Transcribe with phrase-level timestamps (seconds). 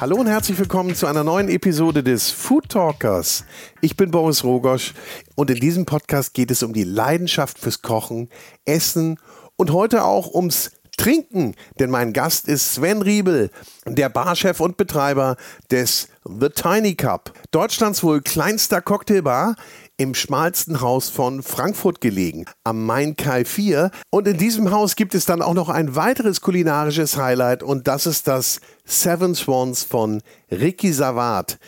[0.00, 3.44] Hallo und herzlich willkommen zu einer neuen Episode des Food Talkers.
[3.82, 4.94] Ich bin Boris Rogosch
[5.34, 8.30] und in diesem Podcast geht es um die Leidenschaft fürs Kochen,
[8.64, 9.18] Essen
[9.56, 13.50] und heute auch ums Trinken, denn mein Gast ist Sven Riebel,
[13.86, 15.36] der Barchef und Betreiber
[15.70, 19.54] des The Tiny Cup, Deutschlands wohl kleinster Cocktailbar
[20.00, 23.90] im schmalsten Haus von Frankfurt gelegen, am Main Kai 4.
[24.08, 28.06] Und in diesem Haus gibt es dann auch noch ein weiteres kulinarisches Highlight und das
[28.06, 31.58] ist das Seven Swans von Ricky Savat,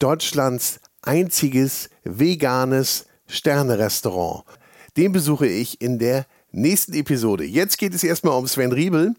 [0.00, 4.42] Deutschlands einziges veganes Sternerestaurant.
[4.96, 7.44] Den besuche ich in der nächsten Episode.
[7.44, 9.14] Jetzt geht es erstmal um Sven Riebel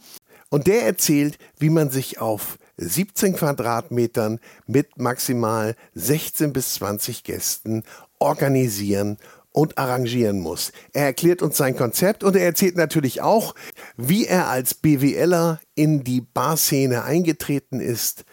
[0.49, 7.83] und der erzählt, wie man sich auf 17 Quadratmetern mit maximal 16 bis 20 Gästen
[8.19, 9.17] organisieren
[9.51, 10.71] und arrangieren muss.
[10.93, 13.55] Er erklärt uns sein Konzept und er erzählt natürlich auch,
[13.97, 18.25] wie er als BWLer in die Barszene eingetreten ist,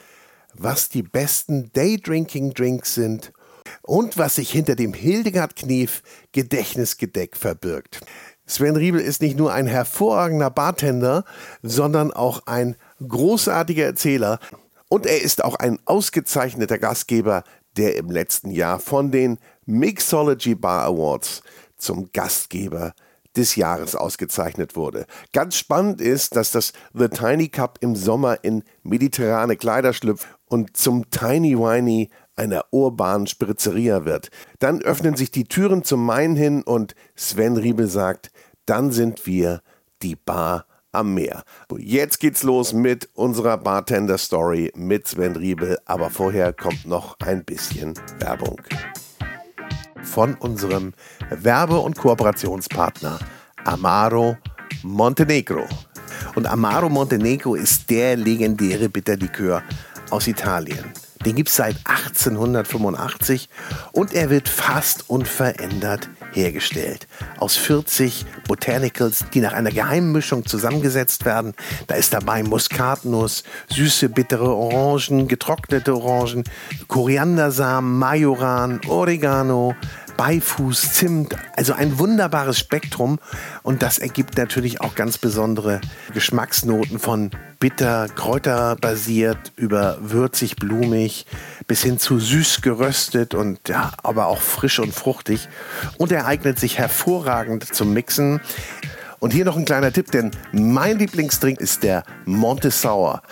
[0.54, 3.32] was die besten Daydrinking-Drinks sind
[3.82, 8.00] und was sich hinter dem Hildegard Knef Gedächtnisgedeck verbirgt.
[8.46, 11.24] Sven Riebel ist nicht nur ein hervorragender Bartender,
[11.62, 14.38] sondern auch ein großartiger Erzähler.
[14.88, 17.42] Und er ist auch ein ausgezeichneter Gastgeber,
[17.76, 21.42] der im letzten Jahr von den Mixology Bar Awards
[21.76, 22.94] zum Gastgeber
[23.36, 25.06] des Jahres ausgezeichnet wurde.
[25.32, 30.76] Ganz spannend ist, dass das The Tiny Cup im Sommer in mediterrane Kleider schlüpft und
[30.76, 34.30] zum Tiny Winey einer urbanen Spritzeria wird.
[34.58, 38.30] Dann öffnen sich die Türen zum Main hin und Sven Riebel sagt,
[38.66, 39.62] dann sind wir
[40.02, 41.44] die Bar am Meer.
[41.76, 47.94] Jetzt geht's los mit unserer Bartender-Story mit Sven Riebel, aber vorher kommt noch ein bisschen
[48.18, 48.60] Werbung.
[50.16, 50.94] Von unserem
[51.28, 53.18] Werbe- und Kooperationspartner
[53.66, 54.38] Amaro
[54.82, 55.66] Montenegro.
[56.34, 59.62] Und Amaro Montenegro ist der legendäre Bitterlikör
[60.08, 60.86] aus Italien.
[61.26, 63.50] Den gibt es seit 1885
[63.92, 67.08] und er wird fast unverändert hergestellt.
[67.38, 71.52] Aus 40 Botanicals, die nach einer geheimen Mischung zusammengesetzt werden.
[71.88, 76.44] Da ist dabei Muskatnuss, süße, bittere Orangen, getrocknete Orangen,
[76.86, 79.74] Koriandersamen, Majoran, Oregano,
[80.16, 83.18] Beifuß, Zimt, also ein wunderbares Spektrum
[83.62, 85.80] und das ergibt natürlich auch ganz besondere
[86.14, 91.26] Geschmacksnoten von bitter, kräuterbasiert über würzig, blumig
[91.66, 95.48] bis hin zu süß geröstet und ja, aber auch frisch und fruchtig
[95.98, 98.40] und er eignet sich hervorragend zum Mixen.
[99.18, 103.22] Und hier noch ein kleiner Tipp, denn mein Lieblingsdrink ist der Monte Sour.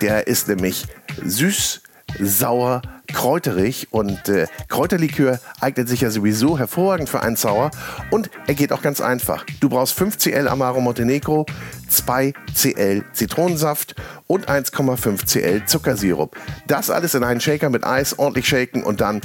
[0.00, 0.86] Der ist nämlich
[1.24, 1.81] süß,
[2.18, 7.70] sauer, kräuterig und äh, Kräuterlikör eignet sich ja sowieso hervorragend für einen Sauer
[8.10, 9.44] und er geht auch ganz einfach.
[9.60, 11.46] Du brauchst 5 Cl Amaro Montenegro,
[11.88, 13.94] 2 Cl Zitronensaft
[14.26, 16.36] und 1,5 Cl Zuckersirup.
[16.66, 19.20] Das alles in einen Shaker mit Eis ordentlich shaken und dann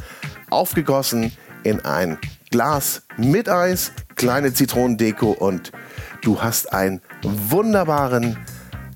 [0.49, 1.31] aufgegossen
[1.63, 2.17] in ein
[2.49, 5.71] Glas mit Eis, kleine Zitronendeko und
[6.21, 8.37] du hast einen wunderbaren,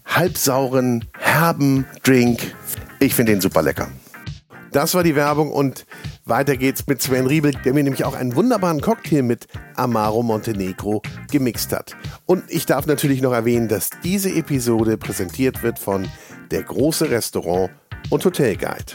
[0.06, 2.56] halbsauren, herben Drink.
[3.02, 3.88] Ich finde den super lecker.
[4.72, 5.88] Das war die Werbung und
[6.26, 11.02] weiter geht's mit Sven Riebel, der mir nämlich auch einen wunderbaren Cocktail mit Amaro Montenegro
[11.32, 11.98] gemixt hat.
[12.28, 16.08] Und ich darf natürlich noch erwähnen, dass diese Episode präsentiert wird von
[16.52, 17.72] der große Restaurant
[18.12, 18.94] und Hotel Guide.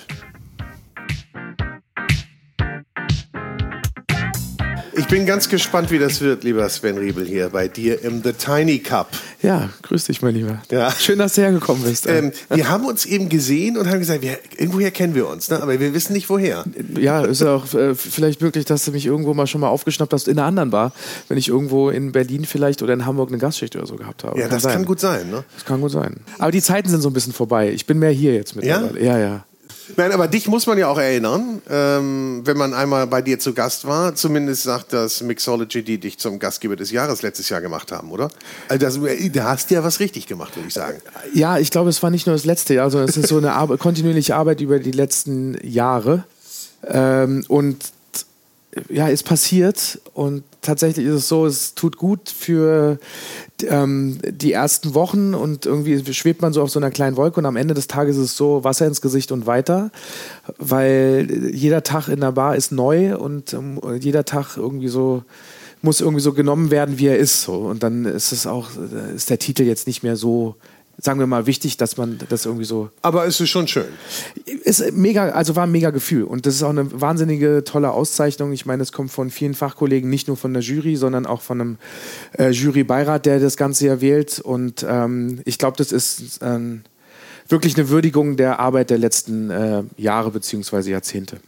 [4.99, 8.33] Ich bin ganz gespannt, wie das wird, lieber Sven Riebel, hier bei dir im The
[8.33, 9.11] Tiny Cup.
[9.43, 10.63] Ja, grüß dich, mein Lieber.
[10.71, 10.91] Ja.
[10.91, 12.07] Schön, dass du hergekommen bist.
[12.07, 15.63] Ähm, wir haben uns eben gesehen und haben gesagt, wir, irgendwoher kennen wir uns, ne?
[15.63, 16.65] aber wir wissen nicht woher.
[16.99, 20.15] Ja, ist ja auch äh, vielleicht möglich, dass du mich irgendwo mal schon mal aufgeschnappt
[20.15, 20.93] hast in einer anderen Bar,
[21.29, 24.39] wenn ich irgendwo in Berlin vielleicht oder in Hamburg eine Gastschicht oder so gehabt habe.
[24.39, 24.73] Ja, kann das sein.
[24.73, 25.29] kann gut sein.
[25.31, 25.45] Ne?
[25.55, 26.17] Das kann gut sein.
[26.39, 27.71] Aber die Zeiten sind so ein bisschen vorbei.
[27.71, 28.99] Ich bin mehr hier jetzt mittlerweile.
[28.99, 29.19] Ja, ja.
[29.19, 29.45] ja.
[29.97, 33.55] Nein, aber dich muss man ja auch erinnern, ähm, wenn man einmal bei dir zu
[33.55, 34.15] Gast war.
[34.15, 38.31] Zumindest sagt das Mixology, die dich zum Gastgeber des Jahres letztes Jahr gemacht haben, oder?
[38.69, 41.01] Also das, da hast du ja was richtig gemacht, würde ich sagen.
[41.35, 43.53] Ja, ich glaube, es war nicht nur das letzte Jahr, sondern es ist so eine
[43.53, 46.25] Ar kontinuierliche Arbeit über die letzten Jahre.
[46.87, 47.77] Ähm, und
[48.89, 52.99] ja, ist passiert und tatsächlich ist es so, es tut gut für
[53.63, 57.47] ähm, die ersten Wochen und irgendwie schwebt man so auf so einer kleinen Wolke und
[57.47, 59.91] am Ende des Tages ist es so Wasser ins Gesicht und weiter,
[60.59, 65.23] weil jeder Tag in der Bar ist neu und ähm, jeder Tag irgendwie so
[65.83, 67.43] muss irgendwie so genommen werden, wie er ist.
[67.43, 67.55] So.
[67.55, 68.71] Und dann ist es auch,
[69.15, 70.57] ist der Titel jetzt nicht mehr so
[70.99, 72.91] sagen wir mal, wichtig, dass man das irgendwie so.
[73.03, 73.87] Aber es ist schon schön.
[74.65, 76.25] Ist mega, also war ein mega Gefühl.
[76.25, 78.53] Und das ist auch eine wahnsinnige, tolle Auszeichnung.
[78.53, 81.61] Ich meine, es kommt von vielen Fachkollegen, nicht nur von der Jury, sondern auch von
[81.61, 81.79] einem
[82.39, 84.41] äh, Jurybeirat, der das Ganze ja wählt.
[84.41, 86.83] Und ähm, ich glaube, das ist ähm,
[87.49, 90.91] wirklich eine Würdigung der Arbeit der letzten äh, Jahre bzw.
[90.91, 91.39] Jahrzehnte.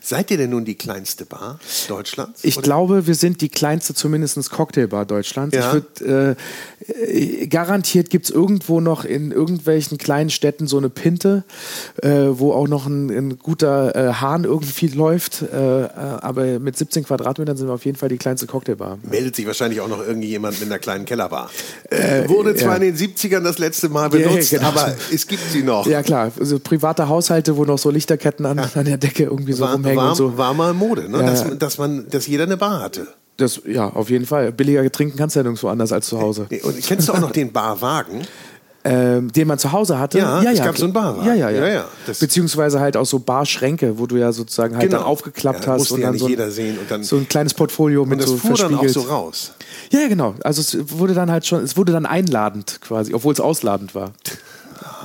[0.00, 1.58] Seid ihr denn nun die kleinste Bar
[1.88, 2.44] Deutschlands?
[2.44, 2.64] Ich oder?
[2.64, 5.56] glaube, wir sind die kleinste, zumindest Cocktailbar Deutschlands.
[5.56, 5.68] Ja.
[5.68, 6.36] Ich würd,
[6.90, 11.44] äh, garantiert gibt es irgendwo noch in irgendwelchen kleinen Städten so eine Pinte,
[12.02, 15.42] äh, wo auch noch ein, ein guter äh, Hahn irgendwie läuft.
[15.42, 18.98] Äh, aber mit 17 Quadratmetern sind wir auf jeden Fall die kleinste Cocktailbar.
[19.02, 21.50] Meldet sich wahrscheinlich auch noch irgendjemand mit einer kleinen Kellerbar.
[22.26, 22.88] Wurde zwar Äh, ja.
[22.90, 24.68] in den 70ern das letzte Mal Ja, ja, benutzt, genau.
[24.68, 25.86] aber es gibt sie noch.
[25.86, 29.65] Ja klar, also private Haushalte, wo noch so Lichterketten an, an der Decke irgendwie so
[29.66, 30.38] war, rumhängen war, und so.
[30.38, 31.18] war mal Mode, ne?
[31.18, 31.54] Ja, dass, ja.
[31.54, 33.06] dass, man, dass jeder eine Bar hatte.
[33.36, 34.50] Das, ja, auf jeden Fall.
[34.52, 36.46] Billiger trinken kannst du ja nirgendwo anders als zu Hause.
[36.50, 38.22] Nee, Und kennst du auch noch den Barwagen?
[38.84, 40.18] ähm, den man zu Hause hatte.
[40.18, 41.26] Ja, es gab so einen Barwagen.
[41.26, 41.66] Ja, ja, ja.
[41.66, 41.84] Ja, ja.
[42.18, 44.98] Beziehungsweise halt auch so Barschränke, wo du ja sozusagen halt Genau.
[44.98, 46.22] dann aufgeklappt Ja, hast und ja dann nicht
[46.54, 48.80] so ein, und dann- so ein kleines Portfolio mit Und das so fuhr dann auch
[48.80, 48.94] verspiegelt.
[48.94, 49.52] so raus.
[49.90, 50.34] Ja, ja, genau.
[50.44, 54.12] Also es wurde dann halt schon, es wurde dann einladend quasi, obwohl es ausladend war.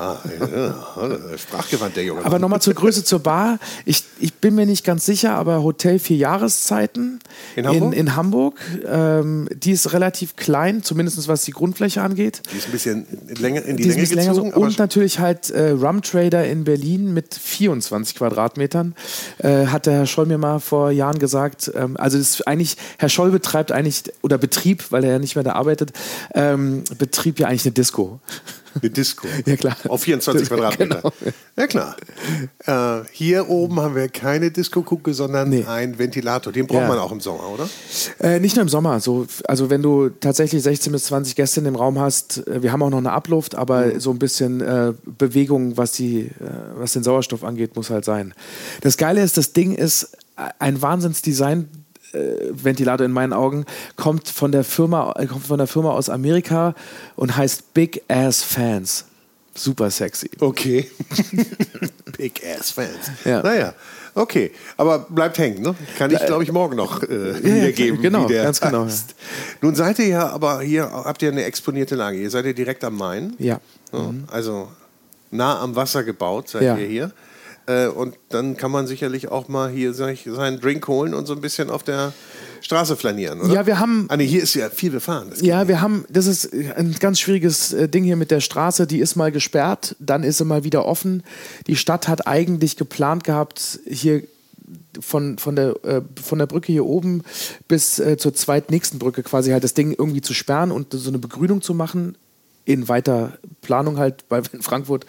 [0.02, 2.26] Ah, ja, sprachgewandt der Junge.
[2.26, 3.60] Aber nochmal zur Größe zur Bar.
[3.86, 7.20] Ich, ich bin mir nicht ganz sicher, aber Hotel vier Jahreszeiten
[7.56, 7.94] In Hamburg?
[7.94, 12.42] In, in Hamburg ähm, die ist relativ klein, zumindest was die Grundfläche angeht.
[12.52, 14.44] die ist ein bisschen länger in die, Die Länge bisschen länger so.
[14.46, 14.64] gezogen.
[14.64, 18.96] Und natürlich halt äh, Rum Trader in Berlin mit 24 Quadratmetern.
[19.38, 21.72] Äh, hat der Herr Scholl mir mal vor Jahren gesagt.
[21.76, 25.36] Ähm, also das ist eigentlich, Herr Scholl betreibt eigentlich, oder Betrieb, weil er ja nicht
[25.36, 25.94] mehr da arbeitet,
[26.34, 28.20] ähm, betrieb ja eigentlich eine Disco.
[28.80, 29.28] Eine Disco.
[29.46, 29.76] Ja, klar.
[29.88, 31.02] Auf 24 Quadratmeter.
[31.02, 31.14] Genau.
[31.58, 31.96] Ja klar.
[32.66, 35.66] Äh, hier oben haben wir keine Disco-Kucke, sondern Nee.
[35.66, 36.54] einen Ventilator.
[36.54, 36.88] Den braucht Ja.
[36.88, 37.70] man auch im Sommer, oder?
[38.20, 39.00] Äh, nicht nur im Sommer.
[39.00, 42.72] So, also wenn du tatsächlich 16 bis 20 Gäste in dem Raum hast, äh, wir
[42.72, 44.00] haben auch noch eine Abluft, aber Mhm.
[44.00, 46.30] so ein bisschen äh, Bewegung, was, die, äh,
[46.76, 48.34] was den Sauerstoff angeht, muss halt sein.
[48.82, 50.16] Das Geile ist, das Ding ist
[50.60, 51.68] ein Wahnsinnsdesign.
[52.14, 53.66] Äh, Ventilator in meinen Augen
[53.96, 56.76] kommt von der Firma äh, kommt von der Firma aus Amerika
[57.16, 59.06] und heißt Big Ass Fans.
[59.54, 60.30] Super sexy.
[60.40, 60.90] Okay.
[62.18, 63.12] Big Ass Fans.
[63.26, 63.42] Ja.
[63.44, 63.74] Naja,
[64.16, 64.52] okay.
[64.78, 65.76] Aber bleibt hängen, ne?
[65.98, 69.14] Kann ich, glaube ich, morgen noch äh, ja, wiedergeben, genau, wie der ganz genau, heißt.
[69.62, 72.18] Nun seid ihr ja, aber hier habt ihr eine exponierte Lage.
[72.18, 73.34] Ihr seid ja direkt am Main.
[73.40, 73.60] Ja.
[73.92, 74.70] Ja, Also
[75.32, 76.78] nah am Wasser gebaut seid Ja.
[76.78, 77.12] ihr hier.
[77.72, 81.34] Äh, Und dann kann man sicherlich auch mal hier sich seinen Drink holen und so
[81.34, 82.14] ein bisschen auf der
[82.62, 83.54] Straße flanieren, oder?
[83.54, 85.32] Ja, wir haben- Ah, nee, hier ist ja viel befahren.
[85.42, 85.68] Ja, nicht.
[85.70, 88.86] wir haben, das ist ein ganz schwieriges äh, Ding hier mit der Straße.
[88.88, 91.24] Die ist mal gesperrt, dann ist sie mal wieder offen.
[91.68, 94.24] Die Stadt hat eigentlich geplant gehabt, hier
[95.02, 97.24] von, von, der, äh, von der Brücke hier oben
[97.68, 101.18] bis äh, zur zweitnächsten Brücke quasi halt das Ding irgendwie zu sperren und so eine
[101.20, 102.16] Begrünung zu machen.
[102.64, 105.06] In weiter Planung halt, weil in Frankfurt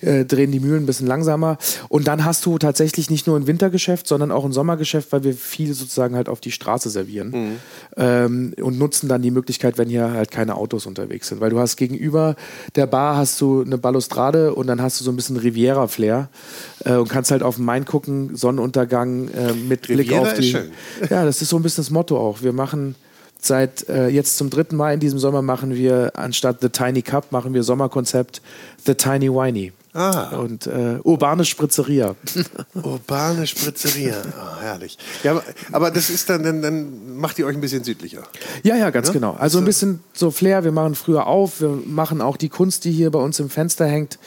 [0.00, 1.58] äh, drehen die Mühlen ein bisschen langsamer.
[1.88, 5.34] Und dann hast du tatsächlich nicht nur ein Wintergeschäft, sondern auch ein Sommergeschäft, weil wir
[5.34, 7.58] viel sozusagen halt auf die Straße servieren
[7.96, 11.40] ähm, und nutzen dann die Möglichkeit, wenn hier halt keine Autos unterwegs sind.
[11.40, 12.36] Weil du hast gegenüber
[12.74, 16.28] der Bar hast du eine Balustrade und dann hast du so ein bisschen Riviera-Flair
[16.84, 20.42] äh, und kannst halt auf den Main gucken, Sonnenuntergang äh, mit Blick Riviera auf ist
[20.42, 20.50] die.
[20.50, 20.70] schön.
[21.10, 22.42] Ja, das ist so ein bisschen das Motto auch.
[22.42, 22.94] Wir machen
[23.46, 27.32] seit äh, jetzt zum dritten Mal in diesem Sommer machen wir anstatt The Tiny Cup
[27.32, 28.42] machen wir Sommerkonzept
[28.86, 29.72] The Tiny Winey.
[29.94, 30.36] Ah.
[30.38, 32.16] Und äh, urbane Spritzeria.
[32.74, 34.16] Urbane Spritzeria.
[34.26, 34.98] Oh, herrlich.
[35.22, 38.24] Ja, aber, das ist dann, dann, dann macht ihr euch ein bisschen südlicher.
[38.64, 39.34] Ja, ja, ganz genau.
[39.34, 40.64] Also ein bisschen so Flair.
[40.64, 41.60] Wir machen früher auf.
[41.60, 44.18] Wir machen auch die Kunst, die hier bei uns im Fenster hängt,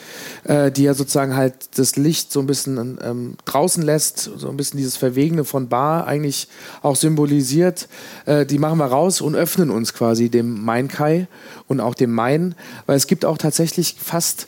[0.45, 4.55] äh, die ja sozusagen halt das Licht so ein bisschen ähm, draußen lässt, so ein
[4.55, 6.47] bisschen dieses Verwegene von Bar eigentlich
[6.81, 7.89] auch symbolisiert.
[8.25, 11.27] Äh, die machen wir raus und öffnen uns quasi dem Mainkai
[11.67, 12.55] und auch dem Main,
[12.86, 14.47] weil es gibt auch tatsächlich fast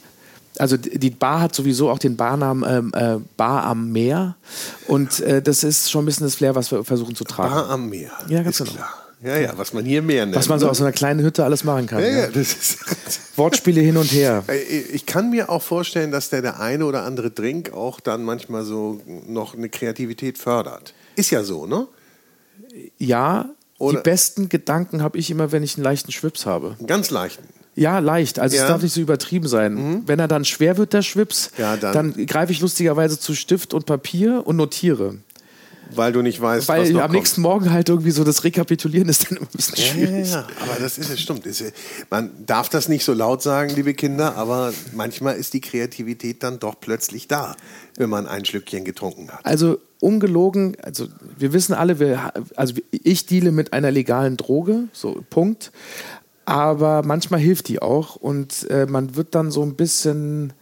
[0.59, 4.35] also die Bar hat sowieso auch den Barnamen ähm, äh, Bar am Meer
[4.87, 7.53] und äh, das ist schon ein bisschen das Flair, was wir versuchen zu tragen.
[7.53, 8.11] Bar am Meer.
[8.27, 8.77] Ja, ganz ist genau.
[8.77, 8.93] klar.
[9.21, 10.37] Ja, ja, was man hier mehr nennt.
[10.37, 10.71] Was man so ne?
[10.71, 12.01] aus so einer kleinen Hütte alles machen kann.
[12.01, 12.77] ja, Ja, das ist.
[13.37, 14.43] Wortspiele hin und her.
[14.93, 18.63] Ich kann mir auch vorstellen, dass der, der eine oder andere Drink auch dann manchmal
[18.63, 20.93] so noch eine Kreativität fördert.
[21.15, 21.87] Ist ja so, ne?
[22.97, 26.75] Ja, Oder- die besten Gedanken habe ich immer, wenn ich einen leichten Schwips habe.
[26.77, 27.43] Einen ganz leichten.
[27.79, 28.39] Ja, leicht.
[28.39, 28.62] Also Ja.
[28.63, 28.65] Mhm.
[28.65, 30.03] es darf nicht so übertrieben sein.
[30.05, 33.86] Wenn er dann schwer wird, der Schwips, Ja, dann- greife ich lustigerweise zu Stift und
[33.86, 35.15] Papier und notiere.
[35.95, 37.13] Weil du nicht weißt, was Weil noch am kommt.
[37.15, 40.31] nächsten Morgen halt irgendwie so das Rekapitulieren ist dann immer ein bisschen Ja, ja, schwierig.
[40.31, 41.43] ja, aber das ist es, stimmt.
[42.12, 46.59] Man darf das nicht so laut sagen, liebe Kinder, aber manchmal ist die Kreativität dann
[46.59, 47.55] doch plötzlich da,
[47.98, 49.43] wenn man ein Schlückchen getrunken hat.
[49.43, 51.07] Also ungelogen, also
[51.39, 55.71] wir wissen alle, wir, also ich deale mit einer legalen Droge, so Punkt.
[56.50, 60.53] Aber manchmal hilft die auch und äh, man wird dann so ein bisschen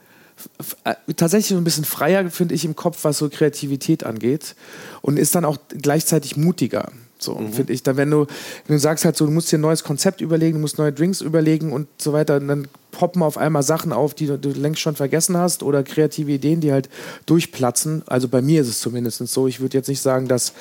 [0.83, 4.55] äh, tatsächlich so ein bisschen freier, finde ich, im Kopf, was so Kreativität angeht
[5.01, 6.91] und ist dann auch gleichzeitig mutiger.
[7.19, 7.53] So, mhm.
[7.53, 7.83] finde ich.
[7.83, 8.27] Dann, wenn du,
[8.67, 10.91] wenn du sagst halt so, du musst dir ein neues Konzept überlegen, du musst neue
[10.91, 14.81] Drinks überlegen und so weiter, dann poppen auf einmal Sachen auf, die du, du, längst
[14.81, 16.89] schon vergessen hast oder kreative Ideen, die halt
[17.25, 18.03] durchplatzen.
[18.07, 19.47] Also bei mir ist es zumindest so.
[19.47, 20.53] Ich würde jetzt nicht sagen, dass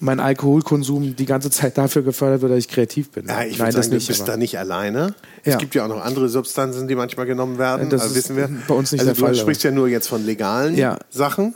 [0.00, 3.26] mein Alkoholkonsum die ganze Zeit dafür gefördert wird, dass ich kreativ bin.
[3.26, 4.32] Ja, ich Nein, das sagen, nicht, du bist aber.
[4.32, 5.14] da nicht alleine.
[5.44, 5.54] Ja.
[5.54, 7.88] Es gibt ja auch noch andere Substanzen, die manchmal genommen werden.
[7.90, 8.48] Das also wissen wir.
[8.66, 9.32] Bei uns nicht also der Fall.
[9.32, 10.98] Du sprichst ja nur jetzt von legalen ja.
[11.10, 11.54] Sachen,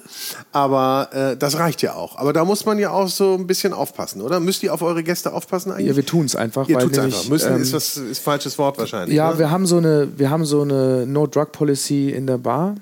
[0.52, 2.16] aber äh, das reicht ja auch.
[2.16, 4.40] Aber da muss man ja auch so ein bisschen aufpassen, oder?
[4.40, 5.88] Müsst ihr auf eure Gäste aufpassen eigentlich?
[5.88, 6.68] Ja, wir tun es einfach.
[6.68, 7.28] Ihr tut es einfach.
[7.28, 9.16] Müssen ähm, ist was ist falsches Wort wahrscheinlich.
[9.16, 9.38] Ja, ne?
[9.38, 12.76] wir haben so eine, wir haben so eine No Drug Policy in der Bar.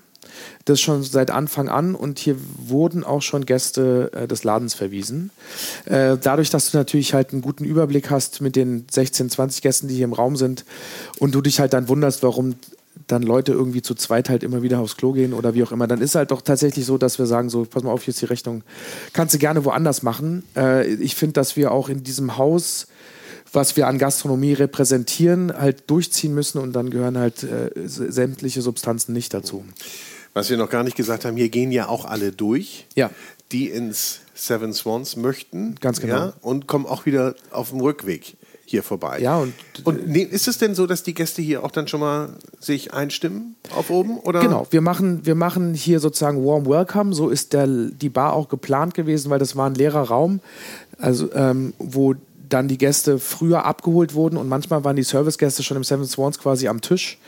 [0.65, 5.31] Das schon seit Anfang an und hier wurden auch schon Gäste äh, des Ladens verwiesen.
[5.87, 9.89] Äh, dadurch, dass du natürlich halt einen guten Überblick hast mit den 16, 20 Gästen,
[9.89, 10.65] die hier im Raum sind
[11.19, 12.55] und du dich halt dann wunderst, warum
[13.07, 15.87] dann Leute irgendwie zu zweit halt immer wieder aufs Klo gehen oder wie auch immer,
[15.87, 18.21] dann ist halt doch tatsächlich so, dass wir sagen, so, pass mal auf, hier ist
[18.21, 18.63] die Rechnung,
[19.13, 20.45] kannst du gerne woanders machen.
[20.57, 22.87] Äh, ich finde, dass wir auch in diesem Haus
[23.53, 29.13] was wir an Gastronomie repräsentieren, halt durchziehen müssen und dann gehören halt äh, sämtliche Substanzen
[29.13, 29.65] nicht dazu.
[30.33, 33.11] Was wir noch gar nicht gesagt haben, hier gehen ja auch alle durch, ja.
[33.51, 35.75] die ins Seven Swans möchten.
[35.81, 36.15] Ganz genau.
[36.15, 39.19] Ja, und kommen auch wieder auf dem Rückweg hier vorbei.
[39.21, 39.53] Ja, und,
[39.83, 42.95] und nee, ist es denn so, dass die Gäste hier auch dann schon mal sich
[42.95, 44.19] einstimmen auf oben?
[44.21, 44.41] Oder?
[44.41, 47.13] Genau, wir machen, wir machen hier sozusagen Warm Welcome.
[47.13, 50.39] So ist der, die Bar auch geplant gewesen, weil das war ein leerer Raum,
[50.99, 52.15] also, ähm, wo
[52.53, 56.39] dann die Gäste früher abgeholt wurden und manchmal waren die Servicegäste schon im Seven Swans
[56.39, 57.19] quasi am Tisch.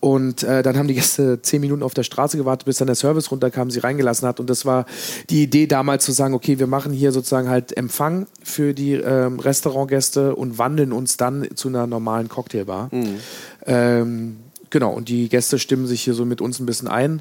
[0.00, 2.96] Und äh, dann haben die Gäste zehn Minuten auf der Straße gewartet, bis dann der
[2.96, 4.40] Service runterkam, sie reingelassen hat.
[4.40, 4.86] Und das war
[5.28, 9.38] die Idee damals zu sagen, okay, wir machen hier sozusagen halt Empfang für die ähm,
[9.38, 12.88] Restaurantgäste und wandeln uns dann zu einer normalen Cocktailbar.
[12.92, 13.16] Mhm.
[13.66, 14.36] Ähm,
[14.70, 17.20] genau, und die Gäste stimmen sich hier so mit uns ein bisschen ein.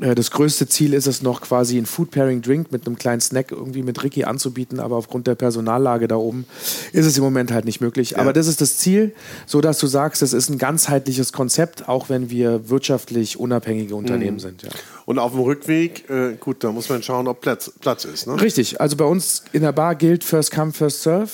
[0.00, 3.20] Äh, das größte Ziel ist es noch quasi ein Food Pairing Drink mit einem kleinen
[3.20, 6.46] Snack irgendwie mit Ricky anzubieten, aber aufgrund der Personallage da oben
[6.92, 8.10] ist es im Moment halt nicht möglich.
[8.10, 8.18] Ja.
[8.18, 9.14] Aber das ist das Ziel,
[9.46, 14.36] so dass du sagst, es ist ein ganzheitliches Konzept, auch wenn wir wirtschaftlich unabhängige Unternehmen
[14.36, 14.40] mhm.
[14.40, 14.62] sind.
[14.62, 14.70] Ja.
[15.06, 18.26] Und auf dem Rückweg, äh, gut, da muss man schauen, ob Platz, Platz ist.
[18.26, 18.40] Ne?
[18.40, 21.30] Richtig, also bei uns in der Bar gilt First Come, First Serve.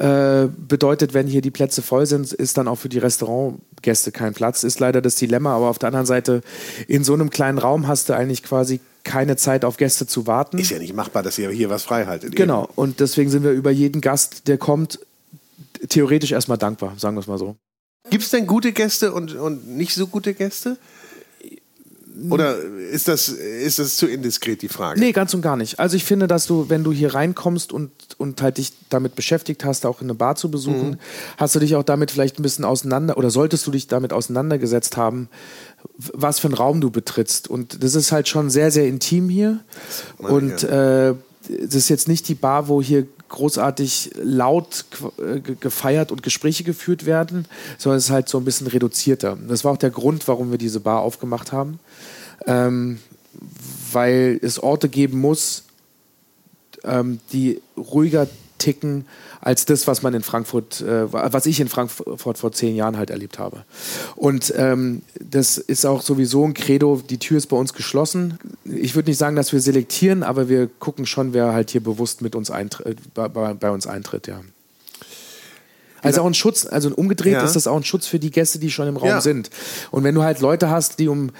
[0.00, 4.32] Äh, bedeutet, wenn hier die Plätze voll sind, ist dann auch für die Restaurantgäste kein
[4.32, 4.62] Platz.
[4.64, 6.40] Ist leider das Dilemma, aber auf der anderen Seite,
[6.88, 10.56] in so einem kleinen Raum hast du eigentlich quasi keine Zeit auf Gäste zu warten.
[10.56, 12.34] Ist ja nicht machbar, dass ihr hier was frei haltet.
[12.34, 15.00] Genau, und deswegen sind wir über jeden Gast, der kommt,
[15.90, 17.56] theoretisch erstmal dankbar, sagen wir es mal so.
[18.08, 20.78] Gibt es denn gute Gäste und, und nicht so gute Gäste?
[22.28, 25.00] Oder ist das, ist das zu indiskret, die Frage?
[25.00, 25.78] Nee, ganz und gar nicht.
[25.78, 29.64] Also ich finde, dass du, wenn du hier reinkommst und, und halt dich damit beschäftigt
[29.64, 30.98] hast, auch eine Bar zu besuchen, mhm.
[31.36, 34.96] hast du dich auch damit vielleicht ein bisschen auseinander oder solltest du dich damit auseinandergesetzt
[34.96, 35.28] haben,
[35.96, 37.48] was für einen Raum du betrittst.
[37.48, 39.60] Und das ist halt schon sehr, sehr intim hier.
[40.18, 41.14] Und äh,
[41.48, 44.84] das ist jetzt nicht die Bar, wo hier großartig laut
[45.18, 47.46] äh, gefeiert und Gespräche geführt werden,
[47.78, 49.38] sondern es ist halt so ein bisschen reduzierter.
[49.48, 51.78] Das war auch der Grund, warum wir diese Bar aufgemacht haben,
[52.46, 52.98] ähm,
[53.92, 55.64] weil es Orte geben muss,
[56.84, 58.28] ähm, die ruhiger
[58.58, 59.06] ticken
[59.40, 63.10] als das, was man in Frankfurt, äh, was ich in Frankfurt vor zehn Jahren halt
[63.10, 63.64] erlebt habe.
[64.16, 68.38] Und ähm, das ist auch sowieso ein Credo, die Tür ist bei uns geschlossen.
[68.64, 72.20] Ich würde nicht sagen, dass wir selektieren, aber wir gucken schon, wer halt hier bewusst
[72.20, 74.40] mit uns eintritt, äh, bei, bei, uns eintritt, ja.
[76.02, 77.44] Also auch ein Schutz, also umgedreht ja.
[77.44, 79.20] ist das auch ein Schutz für die Gäste, die schon im Raum ja.
[79.20, 79.50] sind.
[79.90, 81.30] Und wenn du halt Leute hast, die um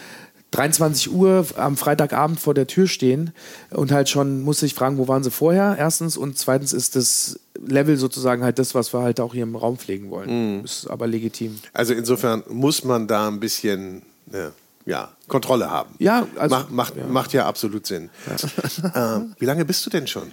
[0.52, 3.32] 23 Uhr am Freitagabend vor der Tür stehen
[3.70, 5.76] und halt schon muss ich fragen, wo waren sie vorher?
[5.78, 9.54] Erstens und zweitens ist das Level sozusagen halt das, was wir halt auch hier im
[9.54, 10.58] Raum pflegen wollen.
[10.58, 10.64] Mhm.
[10.64, 11.58] Ist aber legitim.
[11.72, 14.02] Also insofern muss man da ein bisschen
[14.32, 14.50] ja,
[14.86, 15.94] ja Kontrolle haben.
[15.98, 17.06] Ja, also, Mach, macht, ja.
[17.06, 18.10] macht ja absolut Sinn.
[18.26, 19.18] Ja.
[19.18, 20.32] äh, wie lange bist du denn schon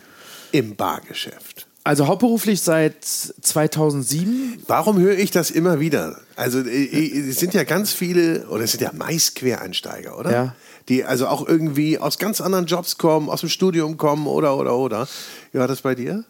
[0.51, 1.66] im Bargeschäft?
[1.88, 4.62] Also hauptberuflich seit 2007.
[4.67, 6.20] Warum höre ich das immer wieder?
[6.36, 10.32] Also äh, äh, es sind ja ganz viele, oder es sind ja meist Quereinsteiger, oder?
[10.32, 10.56] Ja.
[10.89, 14.75] Die also auch irgendwie aus ganz anderen Jobs kommen, aus dem Studium kommen oder, oder,
[14.75, 15.08] oder.
[15.53, 16.25] Wie war das bei dir?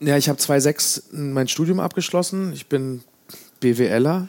[0.00, 2.52] Ja, ich habe 2006 mein Studium abgeschlossen.
[2.52, 3.02] Ich bin
[3.60, 4.28] BWLer.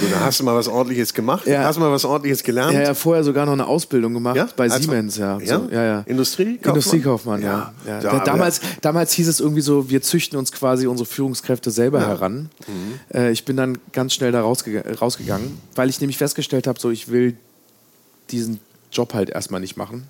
[0.00, 1.46] Du, da hast du mal was Ordentliches gemacht?
[1.46, 1.64] Ja.
[1.64, 2.74] Hast du mal was Ordentliches gelernt?
[2.74, 4.48] Ja, ja, vorher sogar noch eine Ausbildung gemacht ja?
[4.56, 5.38] bei also, Siemens, ja.
[5.38, 5.58] Ja?
[5.58, 6.00] So, ja, ja.
[6.06, 6.74] Industriekaufmann?
[6.74, 7.72] Industriekaufmann, ja.
[7.86, 8.00] ja.
[8.00, 12.50] Da, damals, damals hieß es irgendwie so, wir züchten uns quasi unsere Führungskräfte selber heran.
[12.66, 13.16] Mhm.
[13.16, 16.90] Äh, ich bin dann ganz schnell da rausge rausgegangen, weil ich nämlich festgestellt habe, so
[16.90, 17.36] ich will
[18.30, 18.60] diesen
[18.90, 20.08] Job halt erstmal nicht machen.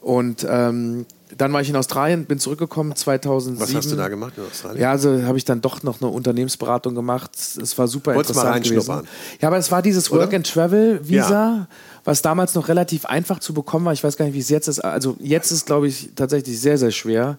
[0.00, 1.06] Und ähm,
[1.36, 3.60] dann war ich in Australien, bin zurückgekommen 2007.
[3.60, 4.80] Was hast du da gemacht in Australien?
[4.80, 7.32] Ja, also habe ich dann doch noch eine Unternehmensberatung gemacht.
[7.34, 9.08] Es war super Wolltest interessant mal gewesen.
[9.40, 10.36] Ja, aber es war dieses Work Oder?
[10.36, 11.68] and Travel Visa, Ja.
[12.04, 13.92] was damals noch relativ einfach zu bekommen war.
[13.92, 14.80] Ich weiß gar nicht, wie es jetzt ist.
[14.80, 17.38] Also jetzt ist, glaube ich, tatsächlich sehr, sehr schwer,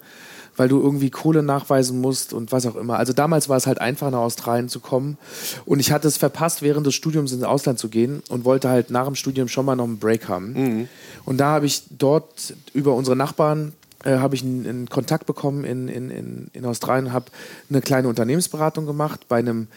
[0.58, 2.98] weil du irgendwie Kohle nachweisen musst und was auch immer.
[2.98, 5.18] Also damals war es halt einfach nach Australien zu kommen.
[5.66, 8.90] Und ich hatte es verpasst, während des Studiums ins Ausland zu gehen und wollte halt
[8.90, 10.54] nach dem Studium schon mal noch einen Break haben.
[10.54, 10.88] Mhm.
[11.26, 15.64] Und da habe ich dort über unsere Nachbarn äh, habe ich einen, einen Kontakt bekommen
[15.64, 17.26] in, in, in, in Australien, habe
[17.70, 19.68] eine kleine Unternehmensberatung gemacht bei einem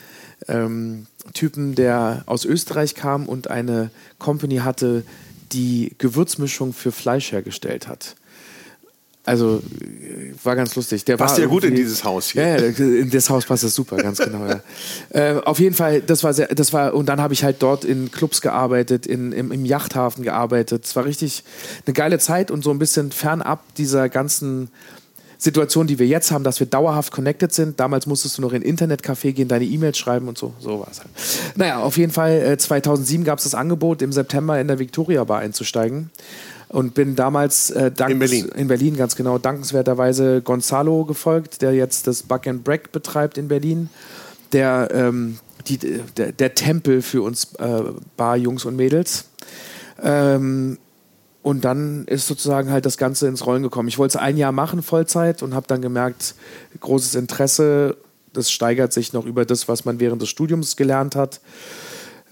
[0.49, 5.05] ähm, Typen, der aus Österreich kam und eine Company hatte,
[5.53, 8.17] die Gewürzmischung für Fleisch hergestellt hat.
[9.31, 11.05] Also äh, war ganz lustig.
[11.05, 12.43] Der Passt ja gut in dieses Haus hier.
[12.43, 14.45] Ja, ja, in das Haus passt das super, ganz genau.
[14.45, 14.61] Ja.
[15.11, 17.85] äh, auf jeden Fall, das war sehr, das war und dann habe ich halt dort
[17.85, 20.85] in Clubs gearbeitet, in, im, im Yachthafen gearbeitet.
[20.85, 21.45] Es war richtig
[21.87, 24.69] eine geile Zeit und so ein bisschen fernab dieser ganzen
[25.39, 27.79] Situation, die wir jetzt haben, dass wir dauerhaft connected sind.
[27.79, 30.55] Damals musstest du noch in Internetcafé gehen, deine E-Mails schreiben und so.
[30.59, 31.11] So war es halt.
[31.55, 35.23] Naja, auf jeden Fall, äh, 2007 gab es das Angebot, im September in der Victoria
[35.23, 36.11] Bar einzusteigen.
[36.71, 38.49] Und bin damals äh, dankens- In Berlin.
[38.55, 43.49] in Berlin, ganz genau, dankenswerterweise Gonzalo gefolgt, der jetzt das Buck and Break betreibt in
[43.49, 43.91] Berlin.
[44.53, 47.83] Der, ähm, die, der, der Tempel für uns äh,
[48.17, 49.25] Bar-Jungs und Mädels.
[50.01, 50.79] Ähm,
[51.43, 53.89] und dann ist sozusagen halt das Ganze ins Rollen gekommen.
[53.89, 56.35] Ich wollte es ein Jahr machen, Vollzeit, und habe dann gemerkt,
[56.79, 57.97] großes Interesse,
[58.33, 61.41] das steigert sich noch über das, was man während des Studiums gelernt hat.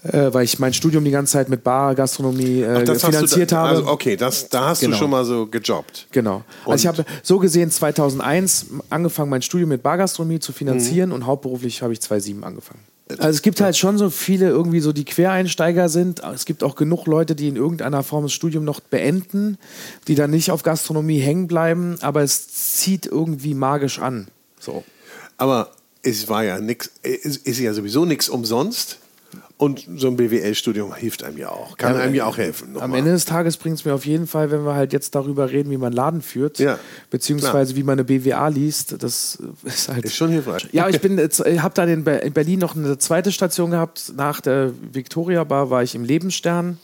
[0.03, 3.57] Äh, weil ich mein Studium die ganze Zeit mit Bar, Gastronomie äh, hast finanziert da,
[3.57, 3.69] habe.
[3.69, 4.93] Also okay, das, da hast Genau.
[4.95, 6.07] du schon mal so gejobbt.
[6.11, 6.43] Genau.
[6.63, 10.55] Und- Also ich habe so gesehen 2001 angefangen, mein Studium mit Bargastronomie zu Mhm.
[10.55, 12.79] finanzieren und hauptberuflich habe ich 2007 angefangen.
[13.09, 16.21] Also es gibt halt schon so viele irgendwie so, die Quereinsteiger sind.
[16.33, 19.57] Es gibt auch genug Leute, die in irgendeiner Form das Studium noch beenden,
[20.07, 24.27] die dann nicht auf Gastronomie hängen bleiben, aber es zieht irgendwie magisch an.
[24.59, 24.83] So.
[25.37, 25.71] Aber
[26.03, 28.99] es war ja nix, es ist ja sowieso nichts umsonst.
[29.57, 31.77] Und so ein BWL-Studium hilft einem ja auch.
[31.77, 32.79] Kann Ja, einem ja auch helfen.
[32.79, 32.93] Am.
[32.93, 35.69] Ende des Tages bringt es mir auf jeden Fall, wenn wir halt jetzt darüber reden,
[35.69, 39.03] wie man Laden führt, Ja, beziehungsweise wie man eine BWA liest.
[39.03, 40.67] Das ist halt Ist schon hilfreich.
[40.71, 44.13] Ja, ich bin habe dann in, Be- in Berlin noch eine zweite Station gehabt.
[44.15, 46.77] Nach der Victoria Bar war ich im Lebensstern.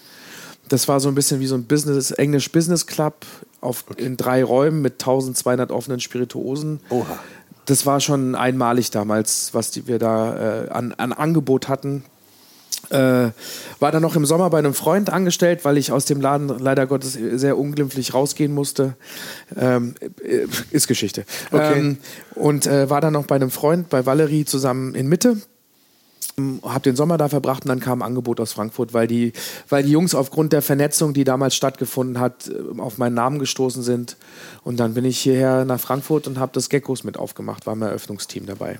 [0.67, 3.25] Das war so ein bisschen wie so ein Business, Englisch Business Club
[3.61, 6.79] auf, in drei Räumen mit 1200 offenen Spirituosen.
[6.89, 7.19] Oha.
[7.67, 12.03] Das war schon einmalig damals, was die, wir da äh, an, an Angebot hatten.
[12.89, 13.31] Äh,
[13.79, 16.87] war dann noch im Sommer bei einem Freund angestellt, weil ich aus dem Laden leider
[16.87, 18.95] Gottes sehr unglimpflich rausgehen musste.
[19.55, 21.25] Ähm, äh, ist Geschichte.
[21.51, 21.79] Okay.
[21.79, 21.97] Ähm,
[22.35, 25.37] und äh, war dann noch bei einem Freund, bei Valerie zusammen in Mitte.
[26.63, 29.31] Hab den Sommer da verbracht und dann kam ein Angebot aus Frankfurt, weil die,
[29.69, 33.83] weil die Jungs aufgrund der Vernetzung, die damals stattgefunden hat, äh, auf meinen Namen gestoßen
[33.83, 34.17] sind.
[34.63, 37.81] Und dann bin ich hierher nach Frankfurt und habe das Geckos mit aufgemacht, war im
[37.81, 38.79] Eröffnungsteam dabei.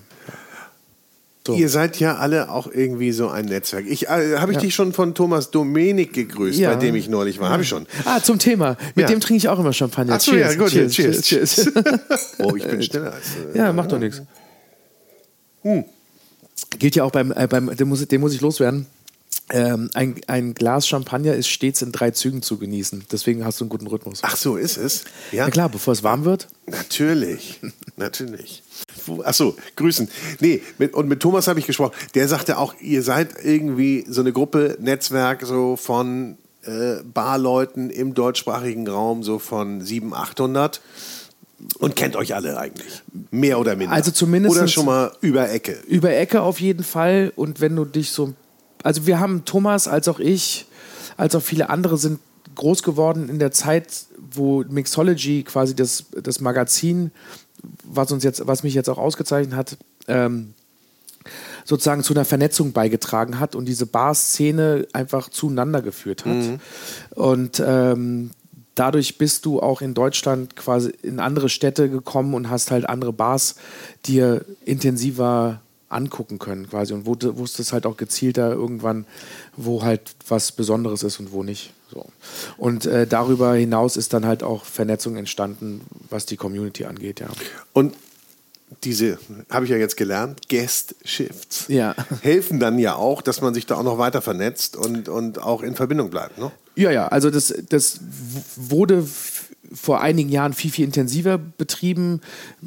[1.46, 1.54] So.
[1.54, 3.86] Ihr seid ja alle auch irgendwie so ein Netzwerk.
[3.88, 4.62] Ich äh, habe ich Ja.
[4.62, 6.70] dich schon von Thomas Domenik gegrüßt, Ja.
[6.74, 7.50] bei dem ich neulich war.
[7.50, 7.86] Habe ich schon.
[8.04, 8.76] Ah, zum Thema.
[8.96, 9.14] Mit Ja.
[9.14, 10.14] dem trinke ich auch immer Champagner.
[10.16, 10.70] Ach so, ja, gut.
[10.70, 11.22] Cheers, cheers.
[11.22, 11.70] cheers.
[12.38, 13.26] Oh, ich bin schneller als.
[13.54, 14.22] Äh, ja, macht doch nichts.
[16.78, 18.86] Gilt ja auch beim, äh, beim den, muss, ich- den muss ich loswerden.
[19.50, 23.04] Ähm, ein, ein Glas Champagner ist stets in drei Zügen zu genießen.
[23.12, 24.18] Deswegen hast du einen guten Rhythmus.
[24.22, 25.04] Ach so, ist es?
[25.30, 26.48] Ja, Na klar, bevor es warm wird.
[26.66, 27.60] Natürlich,
[27.96, 28.64] natürlich.
[29.06, 30.08] Wo- Ach so, grüßen.
[30.40, 31.92] Nee, mit, und mit Thomas habe ich gesprochen.
[32.14, 38.14] Der sagte auch, ihr seid irgendwie so eine Gruppe, Netzwerk so von äh, Barleuten im
[38.14, 40.80] deutschsprachigen Raum, so von 700, 800
[41.78, 43.02] und kennt euch alle eigentlich.
[43.30, 43.94] Mehr oder minder.
[43.94, 45.76] Also zumindest- Oder schon mal über Ecke.
[45.88, 47.32] Über Ecke auf jeden Fall.
[47.36, 48.34] Und wenn du dich so.
[48.82, 50.66] Also, wir haben Thomas als auch ich,
[51.16, 52.20] als auch viele andere sind
[52.54, 53.88] groß geworden in der Zeit,
[54.32, 57.10] wo Mixology quasi das, das Magazin,
[57.84, 59.76] was, uns jetzt, was mich jetzt auch ausgezeichnet hat,
[60.08, 60.54] ähm,
[61.64, 66.36] sozusagen zu einer Vernetzung beigetragen hat und diese Bar-Szene einfach zueinander geführt hat.
[67.10, 68.30] Und ähm,
[68.76, 73.12] dadurch bist du auch in Deutschland quasi in andere Städte gekommen und hast halt andere
[73.12, 73.56] Bars
[74.06, 79.06] dir intensiver angucken können quasi und wusste- wusstest halt auch gezielter irgendwann,
[79.56, 81.72] wo halt was Besonderes ist und wo nicht.
[81.92, 82.06] So.
[82.56, 87.28] Und äh, darüber hinaus ist dann halt auch Vernetzung entstanden, was die Community angeht, ja.
[87.72, 87.94] Und
[88.82, 89.18] diese,
[89.48, 91.94] habe ich ja jetzt gelernt, Guest Shifts Ja.
[92.22, 95.62] helfen dann ja auch, dass man sich da auch noch weiter vernetzt und, und auch
[95.62, 96.38] in Verbindung bleibt.
[96.38, 96.50] Ne?
[96.74, 98.00] Ja, ja, also das, das
[98.56, 99.06] wurde
[99.76, 102.20] vor einigen Jahren viel, viel intensiver betrieben.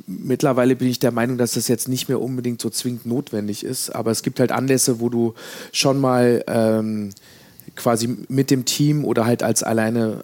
[0.06, 3.90] Mittlerweile bin ich der Meinung, dass das jetzt nicht mehr unbedingt so zwingend notwendig ist.
[3.90, 5.34] Aber es gibt halt Anlässe, wo du
[5.72, 7.12] schon mal ähm,
[7.80, 10.22] quasi mit dem Team oder halt als alleine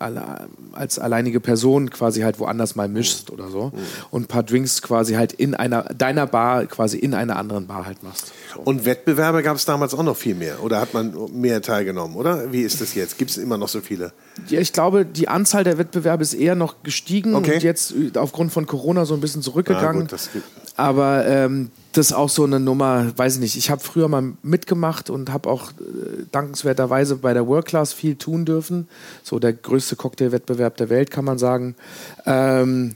[0.73, 3.79] als alleinige Person quasi halt woanders mal mischst oder so mhm.
[4.11, 7.85] und ein paar Drinks quasi halt in einer deiner Bar quasi in einer anderen Bar
[7.85, 8.33] halt machst.
[8.53, 8.61] So.
[8.61, 12.51] Und Wettbewerbe gab es damals auch noch viel mehr oder hat man mehr teilgenommen oder
[12.51, 13.17] wie ist das jetzt?
[13.17, 14.11] Gibt es immer noch so viele?
[14.49, 17.55] Ja, ich glaube, die Anzahl der Wettbewerbe ist eher noch gestiegen okay.
[17.55, 20.07] und jetzt aufgrund von Corona so ein bisschen zurückgegangen.
[20.11, 20.43] Ah, gut,
[20.75, 23.55] Aber ähm, das ist auch so eine Nummer, weiß ich nicht.
[23.55, 28.15] Ich habe früher mal mitgemacht und habe auch äh, dankenswerterweise bei der World Class viel
[28.15, 28.89] tun dürfen.
[29.23, 31.75] So der größte Cocktailwettbewerb der Welt, kann man sagen.
[32.25, 32.95] Ähm,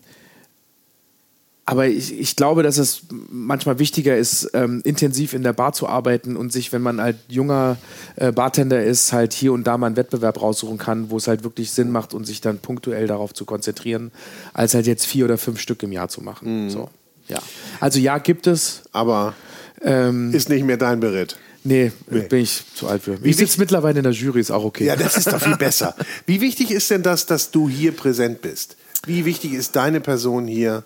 [1.66, 5.88] aber ich, ich, glaube, dass es manchmal wichtiger ist, ähm, intensiv in der Bar zu
[5.88, 7.78] arbeiten und sich, wenn man halt junger
[8.16, 11.44] äh, Bartender ist, halt hier und da mal einen Wettbewerb raussuchen kann, wo es halt
[11.44, 14.12] wirklich Sinn macht und sich dann punktuell darauf zu konzentrieren,
[14.52, 16.66] als halt jetzt vier oder fünf Stück im Jahr zu machen.
[16.66, 16.70] Mhm.
[16.72, 16.90] So.
[17.30, 17.40] Ja.
[17.80, 18.82] Also ja, gibt es.
[18.92, 19.34] Aber
[19.82, 21.38] ähm, ist nicht mehr dein Beritt.
[21.64, 23.18] Nee, nee, bin ich zu alt für.
[23.24, 24.86] Ich sitze mittlerweile in der Jury, ist auch okay.
[24.86, 25.94] Ja, das ist doch viel besser.
[26.26, 28.78] Wie wichtig ist denn das, dass du hier präsent bist?
[29.06, 30.84] Wie wichtig ist deine Person hier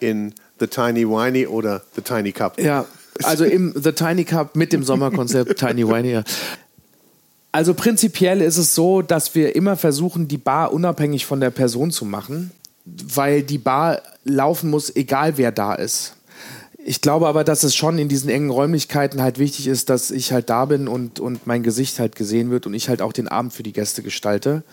[0.00, 2.60] in The Tiny Winey oder The Tiny Cup?
[2.60, 2.84] Ja,
[3.22, 6.22] also im The Tiny Cup mit dem Sommerkonzept Tiny Winey.
[7.52, 11.90] Also prinzipiell ist es so, dass wir immer versuchen, die Bar unabhängig von der Person
[11.90, 12.50] zu machen
[12.84, 16.16] weil die Bar laufen muss, egal wer da ist.
[16.84, 20.32] Ich glaube aber, dass es schon in diesen engen Räumlichkeiten halt wichtig ist, dass ich
[20.32, 23.28] halt da bin und, und mein Gesicht halt gesehen wird und ich halt auch den
[23.28, 24.64] Abend für die Gäste gestalte.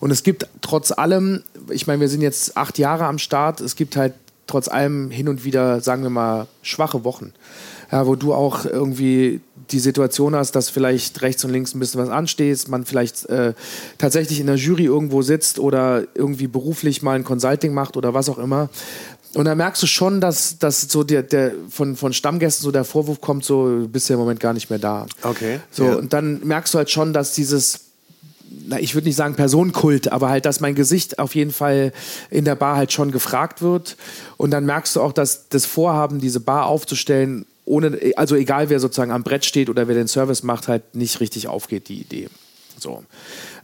[0.00, 3.76] Und es gibt trotz allem, ich meine, wir sind jetzt acht Jahre am Start, es
[3.76, 4.14] gibt halt
[4.48, 7.32] trotz allem hin und wieder, sagen wir mal, schwache Wochen.
[7.92, 12.00] Ja, wo du auch irgendwie die Situation hast, dass vielleicht rechts und links ein bisschen
[12.00, 13.54] was ansteht, man vielleicht äh,
[13.98, 18.28] tatsächlich in der Jury irgendwo sitzt oder irgendwie beruflich mal ein Consulting macht oder was
[18.28, 18.68] auch immer.
[19.34, 22.84] Und da merkst du schon, dass, dass so der, der von, von Stammgästen so der
[22.84, 25.06] Vorwurf kommt, so du bist ja im Moment gar nicht mehr da.
[25.22, 25.60] Okay.
[25.70, 25.94] So, ja.
[25.94, 27.80] und dann merkst du halt schon, dass dieses
[28.66, 31.92] na, ich würde nicht sagen Personenkult, aber halt, dass mein Gesicht auf jeden Fall
[32.30, 33.96] in der Bar halt schon gefragt wird.
[34.36, 38.80] Und dann merkst du auch, dass das Vorhaben, diese Bar aufzustellen, ohne, also egal wer
[38.80, 42.28] sozusagen am Brett steht oder wer den Service macht, halt nicht richtig aufgeht, die Idee.
[42.78, 43.04] So.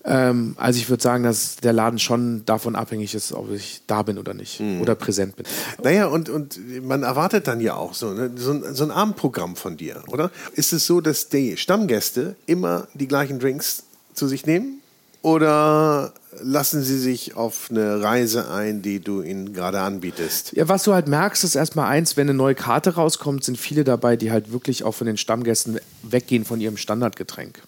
[0.04, 4.02] Ähm, also ich würde sagen, dass der Laden schon davon abhängig ist, ob ich da
[4.02, 4.80] bin oder nicht mhm.
[4.80, 5.44] oder präsent bin.
[5.82, 9.56] Naja, und, und man erwartet dann ja auch so, ne, so, ein, so ein Abendprogramm
[9.56, 10.30] von dir, oder?
[10.54, 13.84] Ist es so, dass die Stammgäste immer die gleichen Drinks
[14.14, 14.80] zu sich nehmen?
[15.22, 20.52] Oder lassen sie sich auf eine Reise ein, die du ihnen gerade anbietest?
[20.52, 23.84] Ja, was du halt merkst, ist erstmal eins, wenn eine neue Karte rauskommt, sind viele
[23.84, 27.60] dabei, die halt wirklich auch von den Stammgästen weggehen von ihrem Standardgetränk.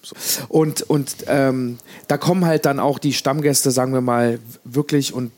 [0.48, 5.32] Und, und ähm, da kommen halt dann auch die Stammgäste, sagen wir mal, wirklich und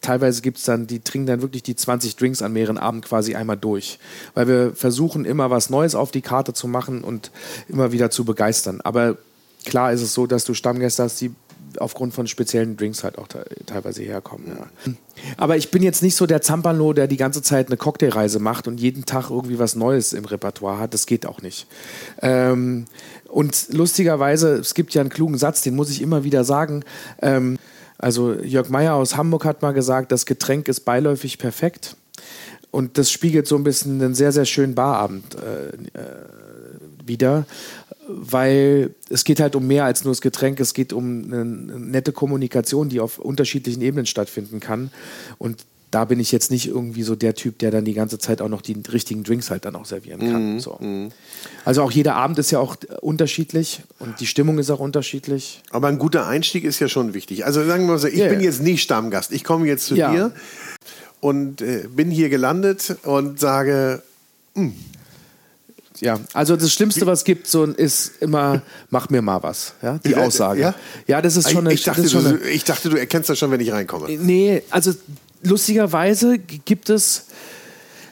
[0.00, 3.34] teilweise gibt es dann, die trinken dann wirklich die 20 Drinks an mehreren Abend quasi
[3.34, 3.98] einmal durch.
[4.34, 7.30] Weil wir versuchen immer was Neues auf die Karte zu machen und
[7.68, 8.80] immer wieder zu begeistern.
[8.82, 9.16] Aber
[9.64, 11.32] klar ist es so, dass du Stammgäste hast, die
[11.78, 13.28] aufgrund von speziellen Drinks halt auch
[13.66, 14.46] teilweise herkommen.
[14.56, 14.92] Ja.
[15.36, 18.66] Aber ich bin jetzt nicht so der Zampano, der die ganze Zeit eine Cocktailreise macht
[18.68, 20.94] und jeden Tag irgendwie was Neues im Repertoire hat.
[20.94, 21.66] Das geht auch nicht.
[22.22, 22.86] Ähm,
[23.28, 26.84] und lustigerweise, es gibt ja einen klugen Satz, den muss ich immer wieder sagen.
[27.20, 27.58] Ähm,
[27.98, 31.96] also Jörg Meyer aus Hamburg hat mal gesagt, das Getränk ist beiläufig perfekt.
[32.70, 35.68] Und das spiegelt so ein bisschen einen sehr, sehr schönen Barabend äh,
[35.98, 36.38] äh
[37.08, 37.46] wieder
[38.08, 42.12] weil es geht halt um mehr als nur das Getränk, es geht um eine nette
[42.12, 44.90] Kommunikation, die auf unterschiedlichen Ebenen stattfinden kann.
[45.36, 48.42] Und da bin ich jetzt nicht irgendwie so der Typ, der dann die ganze Zeit
[48.42, 50.54] auch noch die richtigen Drinks halt dann auch servieren kann.
[50.54, 50.60] Mhm.
[50.60, 50.76] So.
[50.80, 51.10] Mhm.
[51.64, 55.62] Also auch jeder Abend ist ja auch unterschiedlich und die Stimmung ist auch unterschiedlich.
[55.70, 57.46] Aber ein guter Einstieg ist ja schon wichtig.
[57.46, 58.28] Also sagen wir mal so, ich yeah.
[58.28, 59.32] bin jetzt nicht Stammgast.
[59.32, 60.12] Ich komme jetzt zu ja.
[60.12, 60.32] dir
[61.20, 64.02] und äh, bin hier gelandet und sage,
[64.54, 64.74] hm,
[66.00, 66.18] ja.
[66.32, 69.74] Also das Schlimmste, was es gibt, so ist immer, mach mir mal was.
[69.82, 70.60] Ja, die Aussage.
[70.60, 70.74] Ja,
[71.06, 71.74] ja das ist schon eine.
[71.74, 74.08] Ich dachte, schon eine, ich dachte, du erkennst das schon, wenn ich reinkomme.
[74.08, 74.92] Nee, also
[75.42, 77.26] lustigerweise gibt es,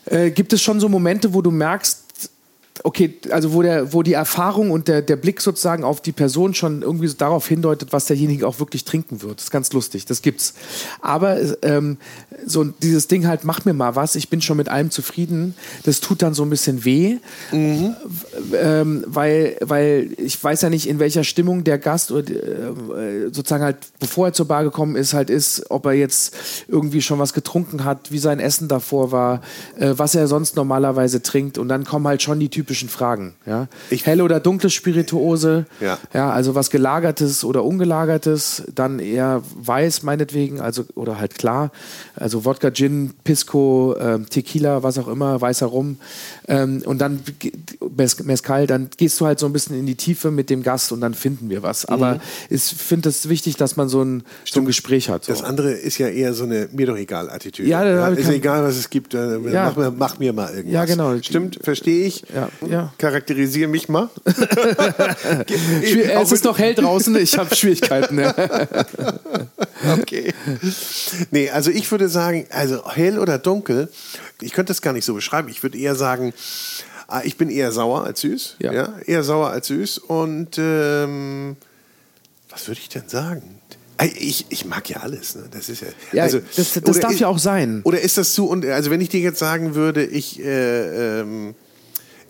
[0.07, 2.06] äh, gibt es schon so Momente, wo du merkst,
[2.87, 6.55] okay, also wo, der, wo die Erfahrung und der, der Blick sozusagen auf die Person
[6.55, 9.39] schon irgendwie so darauf hindeutet, was derjenige auch wirklich trinken wird.
[9.39, 10.55] Das ist ganz lustig, das gibt's.
[11.01, 11.97] Aber ähm,
[12.47, 16.01] so dieses Ding halt, mach mir mal was, ich bin schon mit allem zufrieden, das
[16.01, 17.17] tut dann so ein bisschen weh,
[17.51, 17.97] mhm.
[18.55, 23.65] ähm, weil, weil ich weiß ja nicht, in welcher Stimmung der Gast oder, äh, sozusagen
[23.65, 26.37] halt, bevor er zur Bar gekommen ist, halt ist, ob er jetzt
[26.69, 29.41] irgendwie schon was getrunken hat, wie sein Essen davor war,
[29.77, 33.35] äh, was er sonst normalerweise trinkt und dann kommen halt schon die Typen typischen Fragen.
[33.47, 33.69] Ja?
[33.91, 35.99] Ich- Hell oder dunkle Spirituose, Ja.
[36.13, 41.71] ja, also was gelagertes oder ungelagertes, dann eher weiß meinetwegen, also oder halt klar,
[42.15, 45.97] also Wodka, Gin, Pisco, ähm, Tequila, was auch immer, weißer Rum
[46.49, 47.21] ähm, und dann
[47.97, 50.93] Mes Mezcal, dann gehst du halt so ein bisschen in die Tiefe mit dem Gast
[50.93, 51.87] und dann finden wir was.
[51.87, 55.25] Aber ich finde es wichtig, dass man so ein, so ein Gespräch hat.
[55.25, 55.33] So.
[55.33, 57.69] Das andere ist ja eher so eine mir doch egal Attitüde.
[57.69, 59.15] Ja, ich ist egal, was es gibt.
[59.15, 59.67] äh, Ja.
[59.67, 60.73] Mach, mir, mach mir mal irgendwas.
[60.73, 61.17] Ja, genau.
[61.23, 62.25] Stimmt, verstehe ich.
[62.35, 62.93] Ja, ja.
[62.99, 64.09] Charakterisiere mich mal.
[65.81, 68.19] Es ist noch hell draußen, ich habe Schwierigkeiten.
[68.19, 68.35] Ja.
[70.01, 70.33] Okay.
[71.31, 73.89] Nee, also ich würde sagen, also hell oder dunkel,
[74.41, 75.49] ich könnte das gar nicht so beschreiben.
[75.49, 76.33] Ich würde eher sagen,
[77.09, 78.57] ah, ich bin eher sauer als süß.
[78.59, 78.95] Ja.
[79.05, 79.99] eher sauer als süß.
[79.99, 81.57] Und ähm,
[82.49, 83.61] was würde ich denn sagen?
[84.19, 85.37] Ich, ich mag ja alles.
[85.37, 85.45] Ne?
[85.51, 85.89] Das ist ja.
[86.13, 87.83] Ja, also, das- das darf ist- ja auch sein.
[87.85, 88.47] Oder ist das zu?
[88.49, 91.55] Und also wenn ich dir jetzt sagen würde, ich äh, ähm,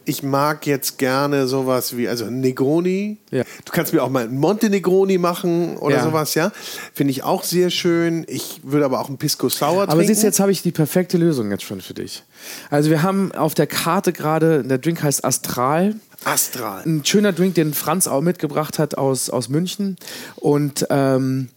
[0.06, 3.18] ich mag jetzt gerne sowas wie, also Negroni.
[3.30, 3.42] Ja.
[3.64, 6.04] Du kannst mir auch mal einen Monte Negroni machen oder Ja.
[6.04, 6.52] sowas, ja.
[6.94, 8.24] Finde ich auch sehr schön.
[8.28, 10.06] Ich würde aber auch einen Pisco Sour Aber trinken.
[10.06, 12.22] siehst du, jetzt habe ich die perfekte Lösung jetzt schon für dich.
[12.70, 15.96] Also wir haben auf der Karte gerade, der Drink heißt Astral.
[16.24, 16.82] Astral.
[16.86, 19.96] Ein schöner Drink, den Franz auch mitgebracht hat aus, aus München.
[20.36, 21.48] Und ähm,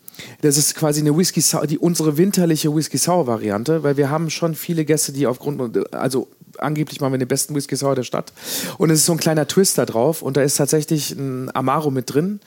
[0.42, 4.30] das ist quasi eine Whisky Sour, die unsere winterliche Whisky Sour Variante, weil wir haben
[4.30, 6.28] schon viele Gäste, die aufgrund, also
[6.60, 8.32] angeblich machen wir den besten Whisky Sour der Stadt.
[8.78, 11.92] Und es ist so ein kleiner Twist da drauf und da ist tatsächlich ein Amaro
[11.92, 12.40] mit drin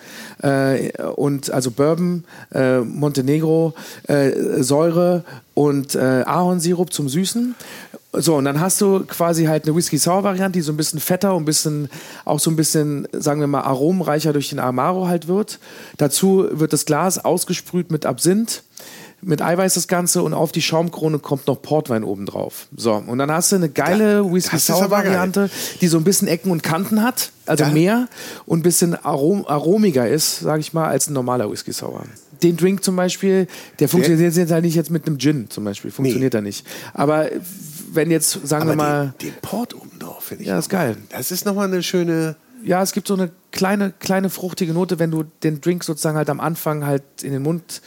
[0.42, 3.74] äh, und also Bourbon, äh, Montenegro,
[4.08, 7.54] äh, Säure und äh, Ahornsirup zum Süßen.
[8.14, 11.42] So, und dann hast du quasi halt eine Whisky-Sour-Variante, die so ein bisschen fetter und
[11.42, 11.88] ein bisschen,
[12.26, 15.58] auch so ein bisschen, sagen wir mal, aromenreicher durch den Amaro halt wird.
[15.96, 18.64] Dazu wird das Glas ausgesprüht mit Absinth,
[19.24, 22.66] mit Eiweiß das Ganze und auf die Schaumkrone kommt noch Portwein oben drauf.
[22.76, 26.26] So, und dann hast du eine geile das ist aber Whisky-Sour-Variante, die so ein bisschen
[26.28, 27.70] Ecken und Kanten hat, also Ja.
[27.70, 28.08] mehr
[28.46, 32.02] und ein bisschen arom aromiger ist, sage ich mal, als ein normaler Whisky-Sour.
[32.42, 33.46] Den Drink zum Beispiel,
[33.78, 36.66] der funktioniert jetzt halt nicht jetzt mit einem Gin zum Beispiel, funktioniert er nicht.
[36.92, 37.28] Aber
[37.92, 40.48] wenn jetzt, sagen aber wir mal, den, den Port oben drauf finde ich.
[40.48, 40.96] Ja, ist noch mal- geil.
[41.10, 42.34] Das ist nochmal eine schöne.
[42.64, 46.28] ja, es gibt so eine kleine, kleine fruchtige Note, wenn du den Drink sozusagen halt
[46.30, 47.80] am Anfang halt in den Mund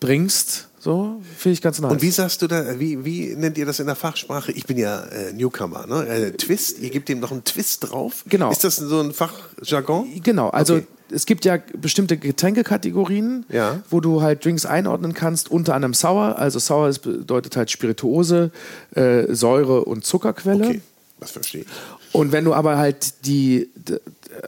[0.00, 0.68] bringst.
[0.84, 1.92] So, finde ich ganz nice.
[1.92, 4.52] Und wie sagst du da, wie, wie nennt ihr das in der Fachsprache?
[4.52, 6.06] Ich bin ja äh, Newcomer, ne?
[6.06, 8.22] Äh, Twist, ihr gebt dem noch einen Twist drauf.
[8.28, 8.50] Genau.
[8.50, 10.06] Ist das so ein Fachjargon?
[10.22, 10.86] Genau, also Okay.
[11.10, 13.82] es gibt ja bestimmte Getränkekategorien, Ja.
[13.88, 16.38] wo du halt Drinks einordnen kannst, unter anderem Sour.
[16.38, 18.50] Also Sour bedeutet halt Spirituose,
[18.94, 20.66] äh, Säure und Zuckerquelle.
[20.66, 20.80] Okay,
[21.18, 21.66] das verstehe ich.
[22.12, 24.00] Und wenn du aber halt die, d-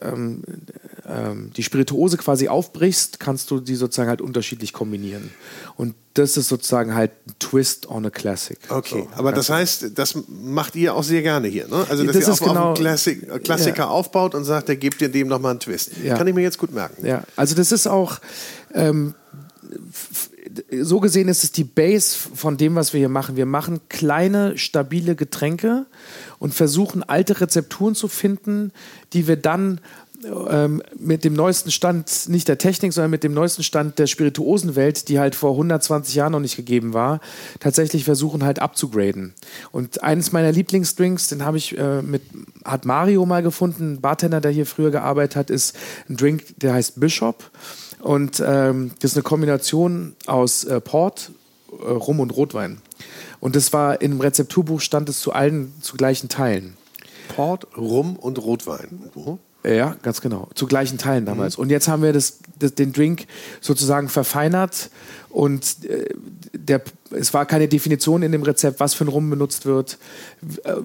[0.03, 0.43] ähm,
[1.09, 5.31] ähm, die Spirituose quasi aufbrichst, kannst du die sozusagen halt unterschiedlich kombinieren.
[5.77, 8.59] Und das ist sozusagen halt ein Twist on a Classic.
[8.69, 11.87] Okay, So, aber das heißt, das macht ihr auch sehr gerne hier, ne?
[11.89, 13.89] Also, dass Das ihr ist auf, genau- auf einen äh, Klassiker Ja.
[13.89, 15.91] aufbaut und sagt, der gibt dir dem nochmal einen Twist.
[16.03, 16.17] Ja.
[16.17, 17.07] Kann ich mir jetzt gut merken.
[17.07, 18.19] Ja, also das ist auch,
[18.75, 19.15] ähm,
[20.81, 23.37] so gesehen ist es die Base von dem, was wir hier machen.
[23.37, 25.87] Wir machen kleine, stabile Getränke
[26.39, 28.73] und versuchen alte Rezepturen zu finden,
[29.13, 29.81] die wir dann
[30.49, 35.09] ähm, mit dem neuesten Stand, nicht der Technik, sondern mit dem neuesten Stand der Spirituosenwelt,
[35.09, 37.21] die halt vor 120 Jahren noch nicht gegeben war,
[37.61, 39.35] tatsächlich versuchen halt abzugraden.
[39.73, 42.23] Und eines meiner Lieblingsdrinks, den habe ich äh, mit,
[42.65, 45.77] hat Mario mal gefunden, ein Bartender, der hier früher gearbeitet hat, ist
[46.09, 47.51] ein Drink, der heißt Bishop.
[48.01, 51.31] Und ähm, das ist eine Kombination aus äh, Port,
[51.71, 52.81] äh, Rum und Rotwein.
[53.41, 56.77] Und das war im Rezepturbuch stand es zu allen zu gleichen Teilen.
[57.29, 59.11] Port, Rum und Rotwein.
[59.15, 59.39] Mhm.
[59.67, 60.49] Ja, ganz genau.
[60.55, 61.57] Zu gleichen Teilen damals.
[61.57, 63.27] Und jetzt haben wir das, das, den Drink
[63.61, 64.91] sozusagen verfeinert
[65.29, 66.09] und äh,
[66.55, 69.99] der, es war keine Definition in dem Rezept, was für ein Rum benutzt wird.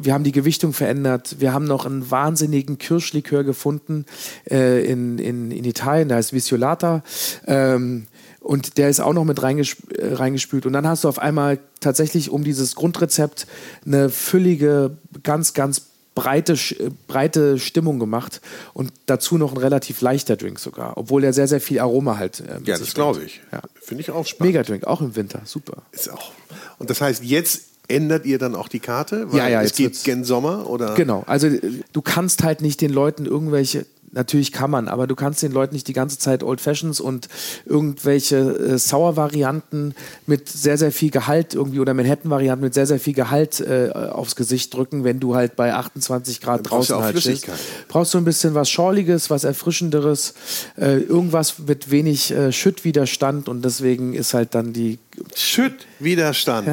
[0.02, 1.38] Wir haben die Gewichtung verändert.
[1.40, 4.06] Wir haben noch einen wahnsinnigen Kirschlikör gefunden
[4.50, 7.04] äh, in, in, in Italien, der heißt Visiolata.
[7.46, 8.08] Ähm,
[8.42, 10.66] und der ist auch noch mit reingesp äh, reingespült.
[10.66, 13.46] Und dann hast du auf einmal tatsächlich um dieses Grundrezept
[13.86, 18.42] eine füllige, ganz, ganz breite, äh, breite Stimmung gemacht
[18.74, 22.42] und dazu noch ein relativ leichter Drink sogar, obwohl er sehr, sehr viel Aroma halt.
[22.42, 23.42] äh, mit Ja, das glaube ich.
[23.52, 23.62] Ja.
[23.82, 24.54] Finde ich auch spannend.
[24.54, 25.84] Mega Drink, auch im Winter, super.
[25.92, 26.32] Ist auch.
[26.80, 29.32] Und das heißt, jetzt ändert ihr dann auch die Karte?
[29.32, 30.94] Weil Ja, ja, es jetzt geht gen Sommer oder?
[30.96, 31.60] Genau, also äh,
[31.94, 35.74] du kannst halt nicht den Leuten irgendwelche, natürlich kann man, aber du kannst den Leuten
[35.74, 37.28] nicht die ganze Zeit Old Fashions und
[37.66, 39.94] irgendwelche äh, Sour-Varianten
[40.28, 44.36] mit sehr, sehr viel Gehalt irgendwie oder Manhattan-Varianten mit sehr, sehr viel Gehalt äh, aufs
[44.36, 47.50] Gesicht drücken, wenn du halt bei 28 Grad Dann brauchst draußen auch halt stehst.
[47.88, 50.34] Brauchst du ein bisschen was Schorliges, was Erfrischenderes,
[50.78, 55.00] äh, irgendwas mit wenig äh, Schüttwiderstand und deswegen ist halt dann die
[55.36, 56.68] Schüttwiderstand.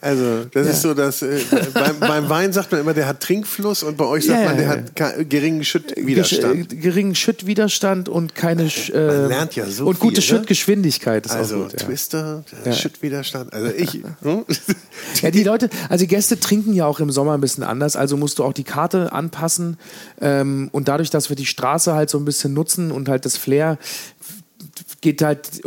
[0.00, 0.72] Also, das ja.
[0.72, 1.40] ist so, dass äh,
[1.74, 4.56] beim, beim, Wein sagt man immer, der hat Trinkfluss und bei euch sagt ja, man,
[4.56, 6.70] der hat geringen Schüttwiderstand.
[6.70, 10.22] Gesch geringen Schüttwiderstand und keine äh, man lernt ja so und viel, gute ne?
[10.22, 11.30] Schüttgeschwindigkeit.
[11.30, 13.52] also gut, Twister, Schüttwiderstand.
[13.52, 13.98] Also ich.
[14.22, 14.44] Hm?
[15.22, 18.38] Ja, die Leute, also Gäste trinken ja auch im Sommer ein bisschen anders, also musst
[18.38, 19.76] du auch die Karte anpassen
[20.20, 23.36] ähm, und dadurch, dass wir die Straße halt so ein bisschen nutzen und halt das
[23.36, 23.78] Flair
[25.00, 25.62] geht halt,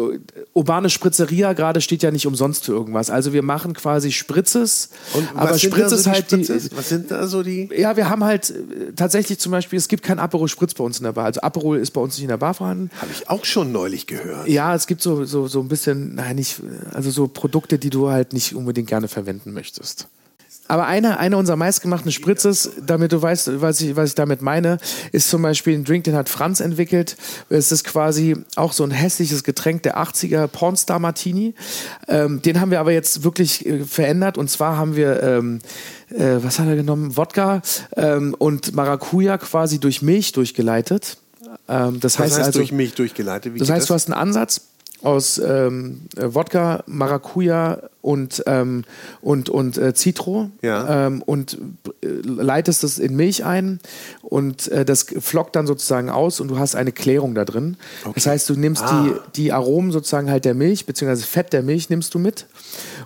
[0.53, 3.09] urbane Spritzeria gerade steht ja nicht umsonst für irgendwas.
[3.09, 6.69] Also wir machen quasi Spritzes, Und aber Spritzes so halt Spritzes?
[6.69, 6.77] die.
[6.77, 7.69] Was sind da so die?
[7.75, 10.97] Ja, wir haben halt äh, tatsächlich zum Beispiel, es gibt kein Aperol Spritz bei uns
[10.97, 11.25] in der Bar.
[11.25, 12.91] Also Aperol ist bei uns nicht in der Bar vorhanden.
[12.99, 14.47] Habe ich auch schon neulich gehört.
[14.47, 18.09] Ja, es gibt so, so, so ein bisschen, nein, nicht, also so Produkte, die du
[18.09, 20.07] halt nicht unbedingt gerne verwenden möchtest.
[20.71, 24.77] Aber eine, eine unserer meistgemachten Spritzes, damit du weißt, was ich, was ich damit meine,
[25.11, 27.17] ist zum Beispiel ein Drink, den hat Franz entwickelt.
[27.49, 31.55] Es ist quasi auch so ein hässliches Getränk der 80er, Pornstar Martini.
[32.07, 34.37] Ähm, den haben wir aber jetzt wirklich äh, verändert.
[34.37, 35.59] Und zwar haben wir, ähm,
[36.09, 37.17] äh, was hat er genommen?
[37.17, 37.61] Wodka
[37.97, 41.17] ähm, und Maracuja quasi durch Milch durchgeleitet.
[41.67, 43.53] Ähm, das heißt, heißt also, durch Milch durchgeleitet?
[43.55, 43.87] Wie das heißt, das?
[43.87, 44.61] du hast einen Ansatz
[45.03, 48.83] aus ähm, Wodka, Maracuja und, ähm,
[49.21, 51.07] und, und äh, Citro ja.
[51.07, 51.57] ähm, und
[52.03, 53.79] äh, leitest es in Milch ein
[54.21, 57.77] und äh, das flockt dann sozusagen aus und du hast eine Klärung da drin.
[58.03, 58.13] Okay.
[58.15, 59.03] Das heißt, du nimmst ah.
[59.03, 62.47] die, die Aromen sozusagen halt der Milch, beziehungsweise Fett der Milch nimmst du mit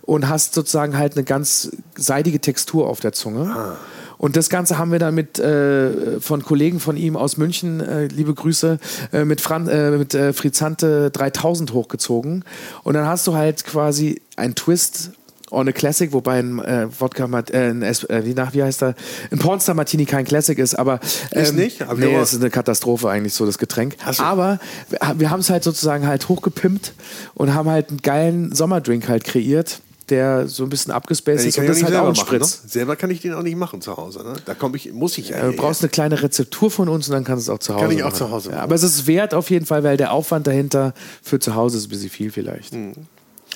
[0.02, 3.50] und hast sozusagen halt eine ganz seidige Textur auf der Zunge.
[3.50, 3.78] Ah.
[4.18, 8.08] Und das Ganze haben wir dann mit äh, von Kollegen von ihm aus München, äh,
[8.08, 8.80] liebe Grüße,
[9.12, 12.44] äh, mit, Fran äh, mit äh, Frizante 3000 hochgezogen.
[12.84, 15.12] Und dann hast du halt quasi ein Twist
[15.52, 18.96] on a Classic, wobei ein äh, Wodka, äh, ein äh, wie, nach, wie heißt er?
[19.32, 21.00] Ein Pornstar Martini kein Classic ist, aber
[21.32, 21.82] ähm, ist nicht.
[21.84, 23.96] Aber nee, es ist eine Katastrophe eigentlich so das Getränk.
[24.12, 24.24] So.
[24.24, 26.94] Aber wir, wir haben es halt sozusagen halt hochgepimpt
[27.36, 31.58] und haben halt einen geilen Sommerdrink halt kreiert der so ein bisschen abgespaced ja, ist
[31.58, 32.64] und das halt auch ein Spritz.
[32.64, 32.70] ne?
[32.70, 34.24] Selber kann ich den auch nicht machen zu Hause.
[34.24, 34.34] Ne?
[34.46, 35.50] Da komme ich, muss ich ja.
[35.50, 37.86] Du brauchst eine kleine Rezeptur von uns und dann kannst du es auch zu Hause
[37.86, 38.18] Kann ich auch machen.
[38.18, 38.58] zu Hause machen.
[38.58, 41.78] Ja, aber es ist wert auf jeden Fall, weil der Aufwand dahinter für zu Hause
[41.78, 42.74] ist ein bisschen viel vielleicht.
[42.74, 42.94] Hm.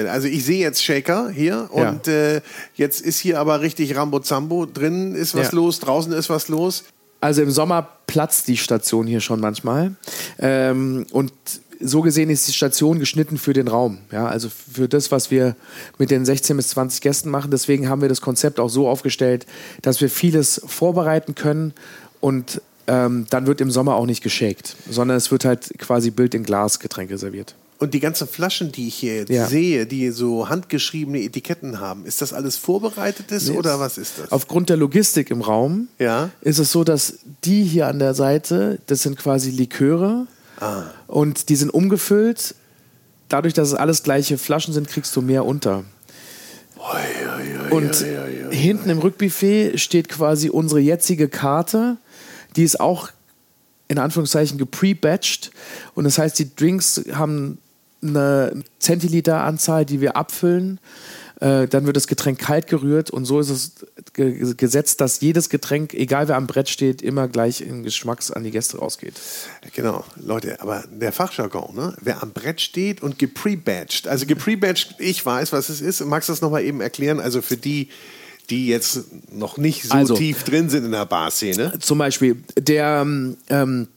[0.07, 2.13] Also ich sehe jetzt Shaker hier und ja.
[2.13, 2.41] äh,
[2.75, 4.65] jetzt ist hier aber richtig Rambo Zambo.
[4.65, 6.85] Drinnen ist was los, draußen ist was los.
[7.21, 9.95] Also im Sommer platzt die Station hier schon manchmal.
[10.39, 11.33] Ähm, und
[11.79, 13.99] so gesehen ist die Station geschnitten für den Raum.
[14.11, 15.55] Ja, also für das, was wir
[15.97, 17.51] mit den 16 bis 20 Gästen machen.
[17.51, 19.45] Deswegen haben wir das Konzept auch so aufgestellt,
[19.81, 21.73] dass wir vieles vorbereiten können
[22.19, 26.33] und ähm, dann wird im Sommer auch nicht geschakt, sondern es wird halt quasi Bild
[26.33, 27.55] in Glas Getränke serviert.
[27.77, 29.47] Und die ganzen Flaschen, die ich hier jetzt ja.
[29.47, 34.31] sehe, die so handgeschriebene Etiketten haben, ist das alles vorbereitetes nee, oder was ist das?
[34.33, 36.29] Aufgrund der Logistik im Raum ja.
[36.41, 40.27] ist es so, dass die hier an der Seite, das sind quasi Liköre,
[40.59, 40.83] Ah.
[41.07, 42.55] Und die sind umgefüllt.
[43.29, 45.83] Dadurch, dass es alles gleiche Flaschen sind, kriegst du mehr unter.
[47.69, 48.05] Und
[48.51, 51.97] hinten im Rückbuffet steht quasi unsere jetzige Karte.
[52.55, 53.09] Die ist auch
[53.87, 55.51] in Anführungszeichen gepre-batched.
[55.93, 57.59] Und das heißt, die Drinks haben
[58.01, 60.79] eine Zentiliter-Anzahl, die wir abfüllen.
[61.39, 63.71] Äh, dann wird das Getränk kalt gerührt und so ist es
[64.11, 68.43] ge gesetzt, dass jedes Getränk, egal wer am Brett steht, immer gleich in Geschmacks an
[68.43, 69.13] die Gäste rausgeht.
[69.73, 71.95] Genau, Leute, aber der Fachjargon, ne?
[72.01, 76.01] wer am Brett steht und geprebatcht, also geprebatcht, ich weiß, was es ist.
[76.01, 77.21] Magst du das nochmal eben erklären?
[77.21, 77.87] Also für die,
[78.49, 81.79] die jetzt noch nicht so also, tief drin sind in der Barszene.
[81.79, 83.05] Zum Beispiel der
[83.49, 83.87] ähm,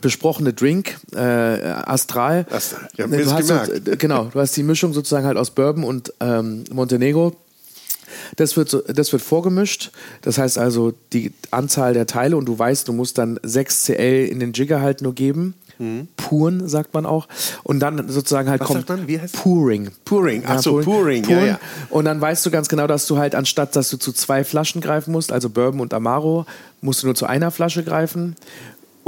[0.00, 2.46] besprochene Drink, äh, Astral.
[2.50, 2.88] Astral.
[2.96, 3.86] Ja, du hast gemerkt.
[3.86, 7.36] So, genau, du hast die Mischung sozusagen halt aus Bourbon und ähm, Montenegro.
[8.36, 9.92] Das wird, so, das wird vorgemischt.
[10.22, 14.26] Das heißt also die Anzahl der Teile und du weißt, du musst dann 6 CL
[14.26, 15.54] in den Jigger halt nur geben.
[15.78, 16.08] Mhm.
[16.16, 17.26] Puren sagt man auch.
[17.62, 19.08] Und dann sozusagen halt Was kommt sagt man?
[19.08, 19.90] Wie heißt Pouring.
[20.04, 21.22] Pouring, ach so, Pouring.
[21.22, 21.40] Pouring.
[21.40, 21.60] Ja, ja.
[21.88, 24.80] Und dann weißt du ganz genau, dass du halt anstatt, dass du zu zwei Flaschen
[24.80, 26.46] greifen musst, also Bourbon und Amaro,
[26.82, 28.36] musst du nur zu einer Flasche greifen.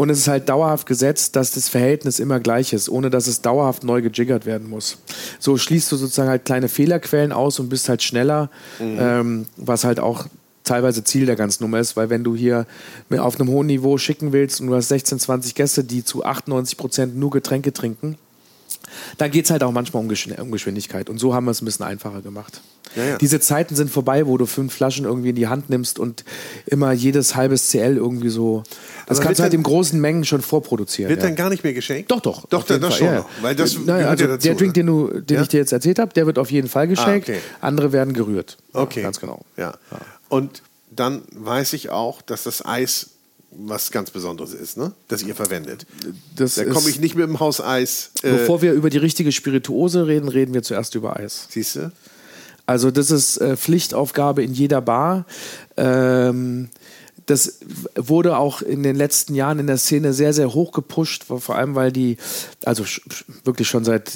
[0.03, 3.41] Und es ist halt dauerhaft gesetzt, dass das Verhältnis immer gleich ist, ohne dass es
[3.41, 4.99] dauerhaft neu gejiggert werden muss.
[5.38, 8.99] So schließt du sozusagen halt kleine Fehlerquellen aus und bist halt schneller, mhm.
[8.99, 10.27] ähm, was halt auch
[10.65, 12.67] teilweise Ziel der ganzen Nummer ist, weil wenn du hier
[13.17, 16.77] auf einem hohen Niveau schicken willst und du hast 16, 20 Gäste, die zu 98
[16.79, 18.19] Prozent nur Getränke trinken,
[19.19, 21.09] dann geht es halt auch manchmal um, Geschwindigkeit.
[21.09, 22.61] Und so haben wir es ein bisschen einfacher gemacht.
[22.97, 23.19] Ja, ja.
[23.19, 26.25] Diese Zeiten sind vorbei, wo du fünf Flaschen irgendwie in die Hand nimmst und
[26.67, 28.62] immer jedes halbes CL irgendwie so.
[29.07, 31.09] Das Aber kannst du halt in großen Mengen schon vorproduzieren.
[31.09, 31.29] Wird ja.
[31.29, 32.11] dann gar nicht mehr geschenkt?
[32.11, 32.47] Doch, doch.
[32.47, 33.15] Doch, das, das schon.
[33.15, 35.99] Noch, weil das naja, also dazu, der Drink, den, du, den ich dir jetzt erzählt
[35.99, 37.29] habe, der wird auf jeden Fall geschenkt.
[37.29, 37.41] Ah, okay.
[37.61, 38.59] Andere werden gerührt.
[38.73, 39.03] Okay.
[39.03, 39.45] ganz genau.
[39.57, 39.75] Ja.
[40.29, 43.11] Und dann weiß ich auch, dass das Eis
[43.57, 44.93] was ganz Besonderes ist, ne?
[45.09, 45.87] das ihr verwendet.
[46.37, 48.11] Das Da komme ich nicht mit dem Haus Eis.
[48.23, 51.49] Äh, Bevor wir über die richtige Spirituose reden, reden wir zuerst über Eis.
[51.51, 51.93] Siehst du?
[52.67, 55.26] Also das ist äh, Pflichtaufgabe in jeder Bar.
[55.76, 56.70] Ähm,
[57.27, 57.61] das
[57.97, 61.75] wurde auch in den letzten Jahren in der Szene sehr, sehr hoch gepusht, vor allem
[61.75, 62.16] weil die,
[62.64, 62.85] also
[63.45, 64.12] wirklich schon seit,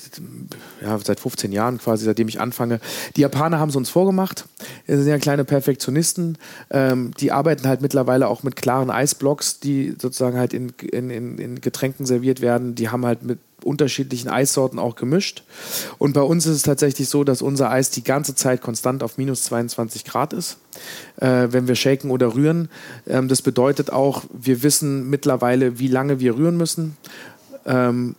[0.82, 2.80] ja, seit 15 Jahren quasi, seitdem ich anfange.
[3.16, 4.46] Die Japaner haben es uns vorgemacht.
[4.86, 6.38] Das sind ja kleine Perfektionisten.
[6.70, 11.60] Ähm, die arbeiten halt mittlerweile auch mit klaren Eisblocks, die sozusagen halt in, in, in
[11.60, 12.74] Getränken serviert werden.
[12.74, 15.42] Die haben halt mit unterschiedlichen Eissorten auch gemischt.
[15.98, 19.18] Und bei uns ist es tatsächlich so, dass unser Eis die ganze Zeit konstant auf
[19.18, 20.58] minus 22 Grad ist,
[21.20, 22.68] äh, wenn wir shaken oder rühren.
[23.06, 26.96] Ähm, das bedeutet auch, wir wissen mittlerweile, wie lange wir rühren müssen.
[27.66, 28.14] Ähm,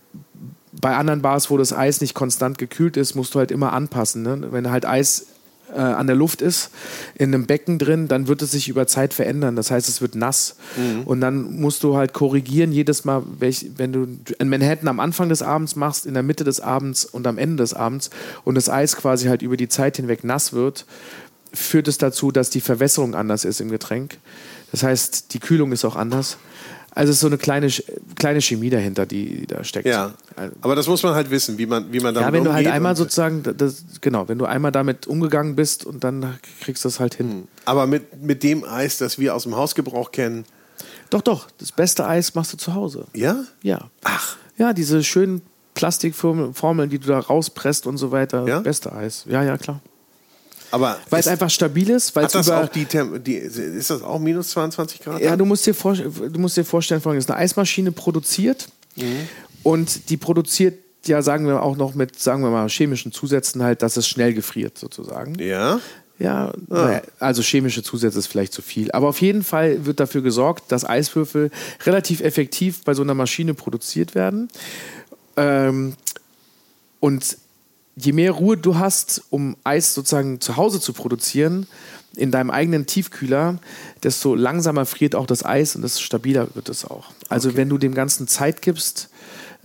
[0.80, 4.22] bei anderen Bars, wo das Eis nicht konstant gekühlt ist, musst du halt immer anpassen.
[4.22, 4.48] Ne?
[4.52, 5.28] Wenn halt Eis
[5.74, 6.70] äh, an der Luft ist,
[7.16, 9.56] in einem Becken drin, dann wird es sich über Zeit verändern.
[9.56, 10.56] Das heißt, es wird nass.
[11.06, 14.08] Und dann musst du halt korrigieren jedes Mal, welch, wenn du
[14.40, 17.58] in Manhattan am Anfang des Abends machst, in der Mitte des Abends und am Ende
[17.58, 18.10] des Abends
[18.44, 20.86] und das Eis quasi halt über die Zeit hinweg nass wird,
[21.54, 24.18] führt es dazu, dass die Verwässerung anders ist im Getränk.
[24.72, 26.38] Das heißt, die Kühlung ist auch anders.
[26.98, 27.70] Also es ist so eine kleine,
[28.16, 29.88] kleine Chemie dahinter, die da steckt.
[29.88, 30.16] Ja.
[30.62, 32.66] Aber das muss man halt wissen, wie man, wie man damit Ja, wenn du halt
[32.66, 36.88] umgeht einmal sozusagen, das, genau, wenn du einmal damit umgegangen bist und dann kriegst du
[36.90, 37.48] es halt hin.
[37.66, 40.46] Aber mit, mit dem Eis, das wir aus dem Hausgebrauch kennen,
[41.12, 43.06] Doch, doch, das beste Eis machst du zu Hause.
[43.14, 43.44] ja?
[43.62, 43.92] Ja.
[44.04, 44.36] Ach.
[44.58, 45.44] Ja, diese schönen
[45.76, 48.48] Plastikformeln, Formeln, die du da rauspresst und so weiter.
[48.48, 48.62] Ja?
[48.62, 49.24] Beste Eis.
[49.30, 49.82] Ja, ja, klar.
[50.72, 52.64] Aber Weil es einfach stabil ist, weil hat es das über.
[52.64, 55.22] auch die, Tem die, ist das auch minus 22 Grad?
[55.22, 58.68] Ja, du musst dir, vor, du musst dir vorstellen, folgendes: Eine Eismaschine produziert
[59.64, 63.82] und die produziert ja, sagen wir auch noch mit, sagen wir mal, chemischen Zusätzen halt,
[63.82, 65.40] dass es schnell gefriert sozusagen.
[65.40, 65.80] Ja?
[66.20, 68.92] Ja, naja, also chemische Zusätze ist vielleicht zu viel.
[68.92, 71.52] Aber auf jeden Fall wird dafür gesorgt, dass Eiswürfel
[71.86, 74.50] relativ effektiv bei so einer Maschine produziert werden.
[75.36, 75.94] Ähm,
[77.00, 77.38] und
[78.00, 81.68] je mehr Ruhe du hast, um Eis sozusagen zu Hause zu produzieren,
[82.16, 83.60] in deinem eigenen Tiefkühler,
[84.04, 87.06] desto langsamer friert auch das Eis und desto stabiler wird es auch.
[87.30, 89.10] Also wenn du dem Ganzen Zeit gibst,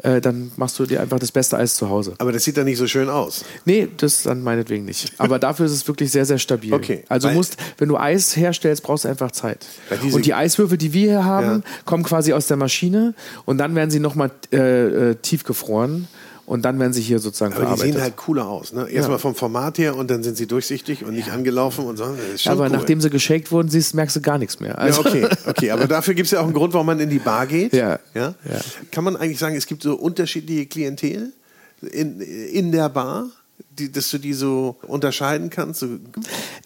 [0.02, 2.14] äh, dann machst du dir einfach das beste Eis zu Hause.
[2.18, 3.44] Aber das sieht dann nicht so schön aus.
[3.64, 5.12] Nee, das dann meinetwegen nicht.
[5.18, 6.74] Aber dafür ist es wirklich sehr, sehr stabil.
[6.74, 9.64] Okay, Also weil- musst, wenn du Eis herstellst, brauchst du einfach Zeit.
[10.12, 11.62] Und die Eiswürfel, die wir hier haben, Ja.
[11.86, 13.14] kommen quasi aus der Maschine
[13.46, 16.08] und dann werden sie nochmal äh, äh, tiefgefroren
[16.52, 17.94] und dann werden sie hier sozusagen Aber die verarbeitet.
[17.94, 18.74] sehen halt cooler aus.
[18.74, 18.86] Ne?
[18.90, 22.04] Erstmal vom Format her und dann sind sie durchsichtig und nicht angelaufen und so.
[22.44, 22.68] Aber cool.
[22.68, 24.72] nachdem sie geshakt wurden, siehst, merkst du gar nichts mehr.
[24.72, 27.08] Ja, Also, okay, okay, aber dafür gibt es ja auch einen Grund, warum man in
[27.08, 27.72] die Bar geht.
[27.72, 27.98] Ja.
[28.12, 28.34] Ja?
[28.44, 28.60] Ja.
[28.90, 31.32] Kann man eigentlich sagen, es gibt so unterschiedliche Klientel
[31.80, 33.30] in, in der Bar,
[33.78, 35.86] die, dass du die so unterscheiden kannst?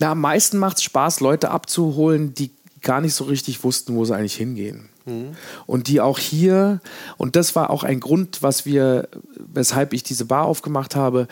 [0.00, 2.50] Na, am meisten macht es Spaß, Leute abzuholen, die
[2.82, 4.88] gar nicht so richtig wussten, wo sie eigentlich hingehen.
[5.66, 6.80] Und die auch hier,
[7.16, 9.08] und das war auch ein Grund, was wir,
[9.52, 11.28] weshalb ich diese Bar aufgemacht habe,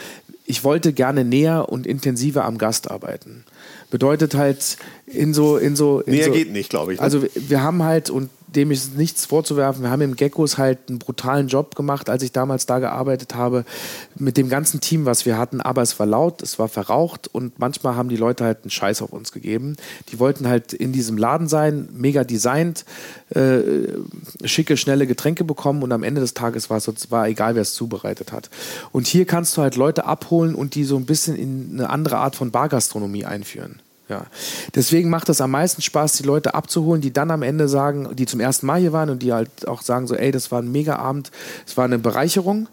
[0.46, 3.44] ich wollte gerne näher und intensiver am Gast arbeiten.
[3.90, 6.00] Bedeutet halt in so, in so.
[6.00, 7.04] In Näher so, geht nicht, glaube ich, ne?
[7.04, 10.78] Also wir- wir haben halt, und dem ist nichts vorzuwerfen, wir haben im Geckos halt
[10.88, 13.64] einen brutalen Job gemacht, als ich damals da gearbeitet habe,
[14.16, 15.60] mit dem ganzen Team, was wir hatten.
[15.60, 19.02] Aber es war laut, es war verraucht und manchmal haben die Leute halt einen Scheiß
[19.02, 19.76] auf uns gegeben.
[20.10, 22.84] Die wollten halt in diesem Laden sein, mega designt,
[23.30, 23.60] äh,
[24.44, 27.74] schicke, schnelle Getränke bekommen und am Ende des Tages war es war egal, wer es
[27.74, 28.50] zubereitet hat.
[28.92, 32.18] Und hier kannst du halt Leute abholen und die so ein bisschen in eine andere
[32.18, 33.80] Art von Bargastronomie einführen.
[34.14, 34.26] Ja.
[34.74, 38.26] Deswegen macht es am meisten Spaß, die Leute abzuholen, die dann am Ende sagen, die
[38.26, 40.70] zum ersten Mal hier waren und die halt auch sagen so, ey, das war ein
[40.70, 41.30] Mega-Abend,
[41.66, 42.68] es war eine Bereicherung.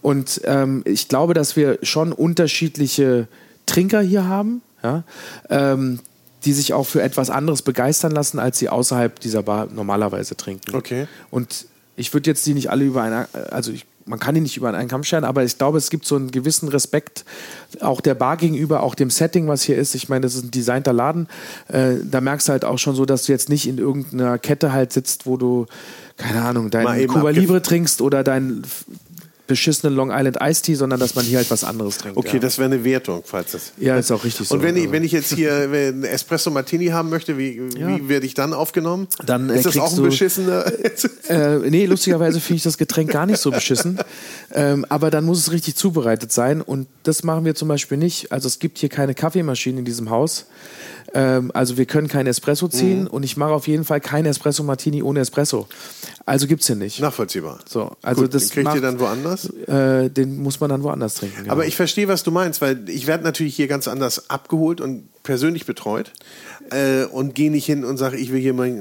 [0.00, 3.28] Und ähm, ich glaube, dass wir schon unterschiedliche
[3.66, 5.04] Trinker hier haben, ja,
[5.50, 6.00] ähm,
[6.44, 10.74] die sich auch für etwas anderes begeistern lassen, als sie außerhalb dieser Bar normalerweise trinken.
[10.74, 11.06] Okay.
[11.30, 14.58] Und ich würde jetzt die nicht alle über einen, also ich, man kann die nicht
[14.58, 17.24] über einen Kamm scheren, aber ich glaube, es gibt so einen gewissen Respekt
[17.80, 19.94] auch der Bar gegenüber, auch dem Setting, was hier ist.
[19.94, 21.28] Ich meine, das ist ein designter Laden.
[21.68, 24.70] Äh, da merkst du halt auch schon so, dass du jetzt nicht in irgendeiner Kette
[24.74, 25.64] halt sitzt, wo du,
[26.18, 28.84] keine Ahnung, dein Cuba Libre trinkst oder deinen f-
[29.46, 32.16] beschissenen Long Island Iced Tea, sondern dass man hier halt was anderes trinkt.
[32.16, 32.38] Okay, ja.
[32.38, 33.72] das wäre eine Wertung, falls das.
[33.76, 34.54] ja, ist auch richtig so.
[34.54, 37.88] Und wenn ich, Also- wenn ich jetzt hier einen Espresso Martini haben möchte, wie, Ja.
[37.88, 39.08] wie werde ich dann aufgenommen?
[39.26, 40.64] Dann, äh, ist das auch ein beschissener.
[41.28, 43.98] Äh, nee, lustigerweise finde ich das Getränk gar nicht so beschissen.
[44.52, 46.60] Ähm, aber dann muss es richtig zubereitet sein.
[46.60, 48.32] Und das machen wir zum Beispiel nicht.
[48.32, 50.46] Also es gibt hier keine Kaffeemaschine in diesem Haus.
[51.14, 54.62] Ähm, also wir können kein Espresso ziehen und ich mache auf jeden Fall kein Espresso
[54.62, 55.68] Martini ohne Espresso.
[56.26, 57.00] Also gibt es hier nicht.
[57.00, 57.60] Nachvollziehbar.
[57.68, 59.31] So, also Gut, das kriegt macht, ihr dann woanders?
[59.36, 59.68] Sowas?
[59.68, 61.42] Äh, den muss man dann woanders trinken.
[61.42, 61.52] Genau.
[61.52, 65.08] Aber ich verstehe, was du meinst, weil ich werde natürlich hier ganz anders abgeholt und
[65.22, 66.12] persönlich betreut
[66.70, 68.72] äh, und gehe nicht hin und sage, ich will hier mal,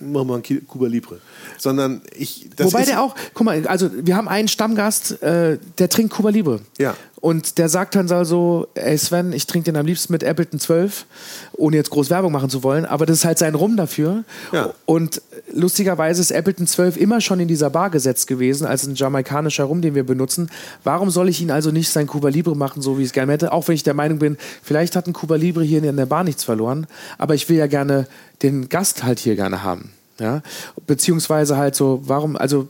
[0.00, 1.20] mach mal ein Cuba Libre.
[1.58, 2.48] Sondern ich.
[2.58, 6.60] Wobei der auch, guck mal, also wir haben einen Stammgast, äh, der trinkt Cuba Libre.
[6.78, 6.96] Ja.
[7.24, 11.06] Und der sagt dann so, ey Sven, ich trinke den am liebsten mit Appleton 12,
[11.54, 14.24] ohne jetzt groß Werbung machen zu wollen, aber das ist halt sein Rum dafür.
[14.52, 14.74] Ja.
[14.84, 19.64] Und lustigerweise ist Appleton 12 immer schon in dieser Bar gesetzt gewesen, als ein jamaikanischer
[19.64, 20.50] Rum, den wir benutzen.
[20.82, 23.32] Warum soll ich ihn also nicht sein Cuba Libre machen, so wie ich es gerne
[23.32, 23.52] hätte?
[23.52, 26.24] Auch wenn ich der Meinung bin, vielleicht hat ein Cuba Libre hier in der Bar
[26.24, 28.06] nichts verloren, aber ich will ja gerne
[28.42, 29.92] den Gast halt hier gerne haben.
[30.20, 30.42] Ja?
[30.86, 32.68] Beziehungsweise halt so, warum, also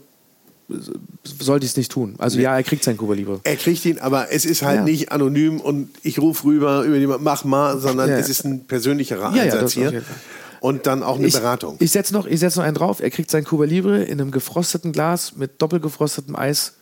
[1.23, 2.15] sollte ich es nicht tun.
[2.17, 3.39] Also ja, er kriegt sein Kuba Libre.
[3.43, 4.83] Er kriegt ihn, aber es ist halt ja.
[4.83, 8.17] nicht anonym und ich rufe rüber über jemanden, mach mal, sondern ja.
[8.17, 10.03] es ist ein persönlicherer Einsatz hier.
[10.61, 11.75] Und dann auch eine ich, Beratung.
[11.79, 12.99] Ich setze noch, setz noch einen drauf.
[12.99, 16.73] Er kriegt sein Kuba Libre in einem gefrosteten Glas mit doppelgefrostetem Eis.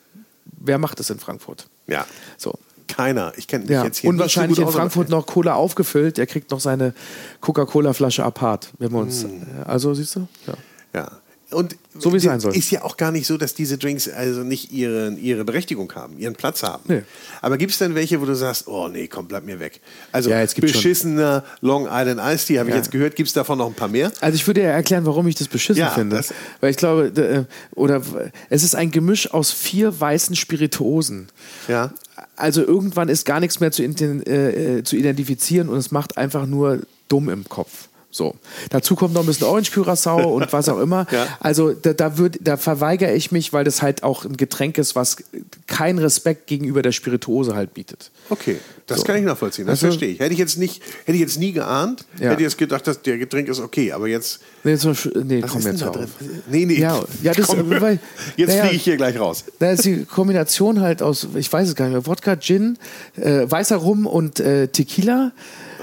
[0.45, 1.67] Wer macht das in Frankfurt?
[1.88, 2.05] Ja.
[2.38, 2.53] So.
[2.88, 3.34] Keiner.
[3.36, 3.84] Ich kenne ja.
[3.84, 6.17] jetzt hier Und wahrscheinlich so in Frankfurt noch Cola aufgefüllt.
[6.17, 6.93] Er kriegt noch seine
[7.41, 9.23] Coca-Cola-Flasche apart, wenn wir uns.
[9.23, 9.41] Mm.
[9.65, 10.27] Also siehst du?
[10.47, 10.53] Ja.
[10.93, 11.11] ja.
[11.54, 12.56] Und so wie es sein soll.
[12.56, 16.18] Ist ja auch gar nicht so, dass diese Drinks also nicht ihre, ihre Berechtigung haben,
[16.18, 16.84] ihren Platz haben.
[16.88, 17.04] Nee.
[17.41, 19.80] Aber gibt es denn welche, wo du sagst, oh nee, komm, bleib mir weg?
[20.12, 21.68] Also ja, beschissener schon.
[21.68, 22.76] Long Island Ice Tea, habe ja.
[22.76, 23.16] ich jetzt gehört.
[23.16, 24.12] Gibt es davon noch ein paar mehr?
[24.22, 26.18] Also ich würde ja erklären, warum ich das beschissen ja, finde.
[26.18, 27.45] Das Weil ich glaube, äh,
[27.76, 28.01] oder
[28.49, 31.28] es ist ein Gemisch aus vier weißen Spirituosen.
[31.68, 31.93] Ja.
[32.36, 36.45] Also irgendwann ist gar nichts mehr zu, äh, äh, zu identifizieren und es macht einfach
[36.45, 37.89] nur dumm im Kopf.
[38.14, 38.36] So.
[38.70, 41.07] Dazu kommt noch ein bisschen Orange Curacao und was auch immer.
[41.11, 41.28] Ja.
[41.39, 44.95] Also da, da, würd, da verweigere ich mich, weil das halt auch ein Getränk ist,
[44.95, 45.18] was
[45.66, 48.11] keinen Respekt gegenüber der Spirituose halt bietet.
[48.30, 49.03] Okay, das so.
[49.03, 49.66] kann ich nachvollziehen.
[49.66, 50.20] Das also, verstehe ich.
[50.20, 52.30] Hätte ich jetzt nicht, hätte ich jetzt nie geahnt, ja.
[52.30, 54.41] hätte ich jetzt gedacht, dass der Getränk ist okay, aber jetzt.
[54.64, 54.95] Nee, zum,
[55.26, 55.91] nee komm jetzt da?
[56.51, 56.80] Nee, nee.
[56.80, 57.97] Ja, ja das, komm, weil,
[58.38, 59.43] jetzt naja, fliege ich hier gleich raus.
[59.57, 62.78] Da ist die Kombination halt aus, ich weiß es gar nicht mehr, Wodka, Gin,
[63.16, 65.32] äh, weißer Rum und äh, Tequila.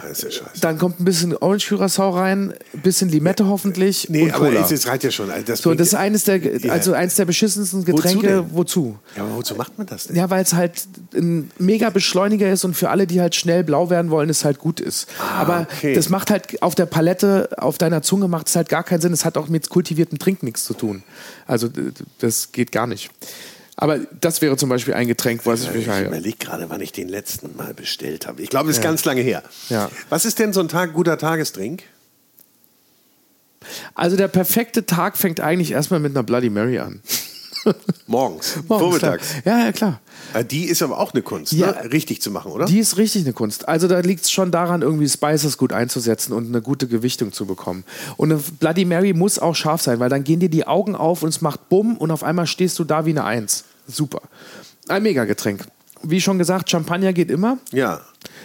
[0.03, 0.61] Das ist ja scheiße.
[0.61, 4.09] Dann kommt ein bisschen Orange Curacao rein, ein bisschen Limette hoffentlich.
[4.09, 5.29] Nee, und aber es reicht ja schon.
[5.47, 6.41] Das, so, das ist eines der,
[6.71, 8.45] also eines der beschissensten Getränke.
[8.51, 8.81] Wozu?
[8.81, 8.99] wozu?
[9.17, 10.17] Ja, aber wozu macht man das denn?
[10.17, 10.83] Ja, weil es halt
[11.15, 14.59] ein mega Beschleuniger ist und für alle, die halt schnell blau werden wollen, es halt
[14.59, 15.09] gut ist.
[15.19, 15.95] Ah, aber okay.
[15.95, 19.13] das macht halt auf der Palette, auf deiner Zunge macht es halt gar keinen Sinn.
[19.13, 21.03] Es hat auch mit kultiviertem Trink nichts zu tun.
[21.47, 21.69] Also
[22.19, 23.11] das geht gar nicht.
[23.81, 26.93] Aber das wäre zum Beispiel ein Getränk, was ich mich Ich überlege gerade, wann ich
[26.93, 28.43] den letzten Mal bestellt habe.
[28.43, 28.91] Ich glaube, das ist ja.
[28.91, 29.43] ganz lange her.
[29.71, 29.91] Ja.
[30.11, 31.85] Was ist denn so ein Tag, guter Tagestrink?
[33.95, 37.01] Also der perfekte Tag fängt eigentlich erstmal mit einer Bloody Mary an.
[38.07, 39.29] Morgens, Morgens vormittags.
[39.43, 39.59] Klar.
[39.59, 40.01] Ja, ja, klar.
[40.35, 41.93] Ah, die ist aber auch eine Kunst, ja, ne?
[41.93, 42.67] richtig zu machen, oder?
[42.67, 43.67] Die ist richtig eine Kunst.
[43.67, 47.47] Also da liegt es schon daran, irgendwie Spices gut einzusetzen und eine gute Gewichtung zu
[47.47, 47.85] bekommen.
[48.17, 51.23] Und eine Bloody Mary muss auch scharf sein, weil dann gehen dir die Augen auf
[51.23, 53.65] und es macht Bumm und auf einmal stehst du da wie eine Eins.
[53.91, 54.23] Super.
[54.89, 55.67] Ein Mega-Getränk.
[56.03, 57.59] Wie schon gesagt, Champagner geht immer.
[57.73, 58.01] Ja.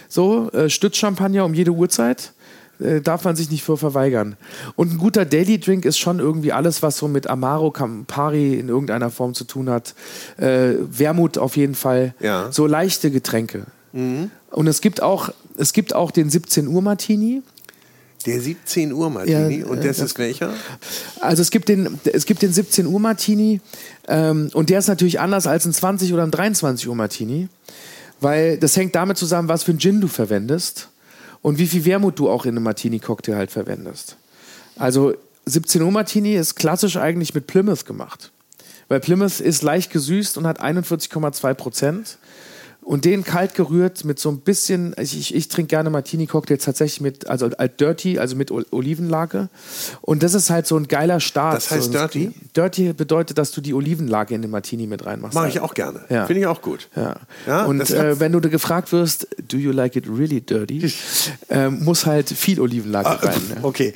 [0.08, 2.32] So, äh, Stützchampagner um jede Uhrzeit.
[2.78, 4.36] Äh, darf man sich nicht vor verweigern.
[4.74, 8.68] Und ein guter Daily Drink ist schon irgendwie alles, was so mit Amaro, Campari in
[8.68, 9.94] irgendeiner Form zu tun hat.
[10.36, 12.14] Äh, Wermut auf jeden Fall.
[12.20, 12.52] Ja.
[12.52, 13.64] So leichte Getränke.
[13.92, 14.30] Mhm.
[14.50, 17.42] Und es gibt auch, es gibt auch den 17 Uhr Martini.
[18.24, 20.04] Der 17 Uhr Martini ja, und das ja.
[20.04, 20.52] ist welcher?
[21.20, 23.60] Also es gibt den, es gibt den 17 Uhr Martini
[24.08, 27.48] ähm, und der ist natürlich anders als ein 20 oder ein 23 Uhr Martini,
[28.20, 30.88] weil das hängt damit zusammen, was für ein Gin du verwendest
[31.42, 34.16] und wie viel Wermut du auch in einem Martini-Cocktail halt verwendest.
[34.76, 35.14] Also
[35.44, 38.32] 17 Uhr Martini ist klassisch eigentlich mit Plymouth gemacht.
[38.88, 42.18] Weil Plymouth ist leicht gesüßt und hat 41,2 Prozent.
[42.86, 47.00] Und den kalt gerührt mit so ein bisschen, ich, ich, ich trinke gerne Martini-Cocktails tatsächlich
[47.00, 49.48] mit, also alt Dirty, also mit Olivenlage.
[50.02, 51.56] Und das ist halt so ein geiler Start.
[51.56, 52.30] Das heißt so Dirty?
[52.56, 55.34] Dirty bedeutet, dass du die Olivenlage in den Martini mit reinmachst.
[55.34, 56.02] Mache ich auch gerne.
[56.10, 56.26] Ja.
[56.26, 56.88] Finde ich auch gut.
[56.94, 57.16] Ja.
[57.48, 60.88] ja und äh, wenn du gefragt wirst, do you like it really dirty,
[61.48, 63.42] äh, muss halt viel Olivenlage ah, rein.
[63.48, 63.56] Ne?
[63.62, 63.94] Okay.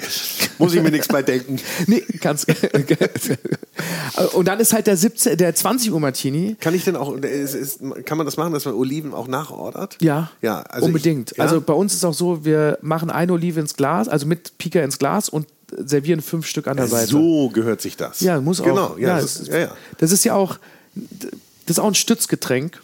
[0.59, 1.61] Muss ich mir nichts bei denken.
[1.86, 2.49] nee, kannst.
[4.32, 6.57] und dann ist halt der 17, der 20 Uhr Martini.
[6.59, 9.97] Kann ich denn auch, ist, ist, kann man das machen, dass man Oliven auch nachordert?
[10.01, 11.33] Ja, ja also unbedingt.
[11.33, 11.45] Ich, ja?
[11.45, 14.81] Also bei uns ist auch so, wir machen eine Olive ins Glas, also mit Pika
[14.81, 17.09] ins Glas und servieren fünf Stück an der Seite.
[17.09, 18.20] So gehört sich das.
[18.20, 18.64] Ja, muss auch.
[18.64, 19.74] Genau, ja, ja, das, ist, ja, ja.
[19.99, 20.59] das ist ja auch,
[20.95, 22.83] das ist auch ein Stützgetränk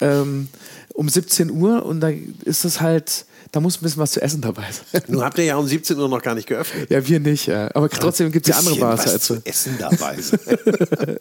[0.00, 0.48] ähm,
[0.94, 2.10] um 17 Uhr und da
[2.44, 5.02] ist es halt, da muss ein bisschen was zu essen dabei sein.
[5.08, 6.90] Nun habt ihr ja um 17 Uhr noch gar nicht geöffnet.
[6.90, 7.70] Ja, wir nicht, ja.
[7.74, 9.06] aber trotzdem gibt es ja andere Bars.
[9.06, 10.38] Was zu essen dabei sein.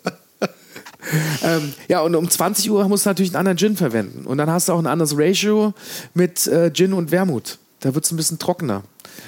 [1.43, 4.25] ähm, ja, und um 20 Uhr musst du natürlich einen anderen Gin verwenden.
[4.25, 5.73] Und dann hast du auch ein anderes Ratio
[6.13, 7.57] mit äh, Gin und Wermut.
[7.81, 8.83] Da wird es ein bisschen trockener.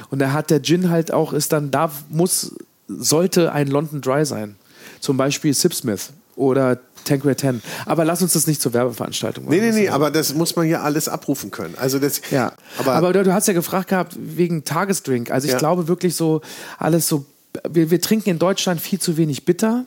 [0.10, 2.56] Und da hat der Gin halt auch, ist dann, da muss,
[2.88, 4.56] sollte ein London Dry sein.
[5.00, 7.62] Zum Beispiel Sipsmith oder Tanqueray 10.
[7.86, 9.56] Aber lass uns das nicht zur Werbeveranstaltung machen.
[9.56, 11.76] Nee, nee, nee, aber das muss man ja alles abrufen können.
[11.78, 15.32] Also das, ja, aber, aber du, du hast ja gefragt gehabt wegen Tagesdrink.
[15.32, 15.60] Also ich Ja.
[15.60, 16.42] glaube wirklich so
[16.78, 17.26] alles so.
[17.70, 19.86] Wir, wir trinken in Deutschland viel zu wenig bitter.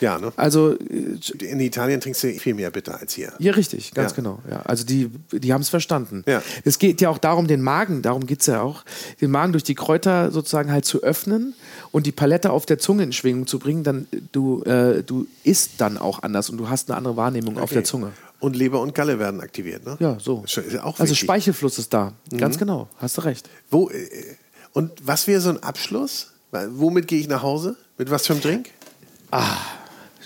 [0.00, 0.32] Ja, ne?
[0.36, 3.32] Also äh, In Italien trinkst du viel mehr bitter als hier.
[3.38, 4.16] Ja, richtig, ganz Ja.
[4.16, 4.40] genau.
[4.50, 6.24] Ja, also die, die haben es verstanden.
[6.26, 6.42] Ja.
[6.64, 8.84] Es geht ja auch darum, den Magen, darum geht es ja auch,
[9.20, 11.54] den Magen durch die Kräuter sozusagen halt zu öffnen
[11.92, 15.72] und die Palette auf der Zunge in Schwingung zu bringen, dann du, äh, du isst
[15.78, 18.12] dann auch anders und du hast eine andere Wahrnehmung auf der Zunge.
[18.40, 19.96] Und Leber und Galle werden aktiviert, ne?
[20.00, 20.44] Ja, so.
[20.46, 21.02] Also.
[21.02, 21.14] Mhm.
[21.14, 22.14] Speichelfluss ist da.
[22.38, 23.50] Ganz genau, hast du recht.
[23.70, 23.94] Wo, äh,
[24.72, 26.28] und was wäre so ein Abschluss?
[26.50, 27.76] Womit gehe ich nach Hause?
[27.98, 28.70] Mit was für einem Drink?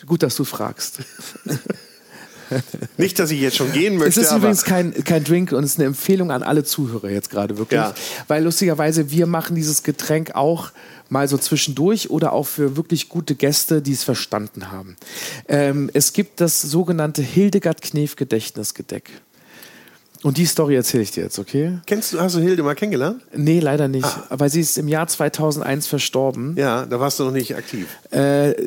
[0.07, 0.99] Gut, dass du fragst.
[2.99, 5.65] Nicht, dass ich jetzt schon gehen Es möchte, ist aber übrigens kein, kein Drink und
[5.65, 7.81] es ist eine Empfehlung an alle Zuhörer jetzt gerade wirklich.
[7.81, 7.95] Ja.
[8.29, 10.71] Weil lustigerweise, wir machen dieses Getränk auch
[11.09, 14.97] mal so zwischendurch oder auch für wirklich gute Gäste, die es verstanden haben.
[15.49, 19.11] Ähm, es gibt das sogenannte Hildegard Knef Gedächtnisgedeck.
[20.23, 21.81] Und die Story erzähle ich dir jetzt, okay?
[21.85, 23.21] kennst du, hast du Hilde mal kennengelernt?
[23.37, 24.09] Nee, leider nicht.
[24.31, 26.55] Weil sie ist im Jahr 2001 verstorben.
[26.57, 27.87] Ja, da warst du noch nicht aktiv.
[28.11, 28.67] Äh, äh,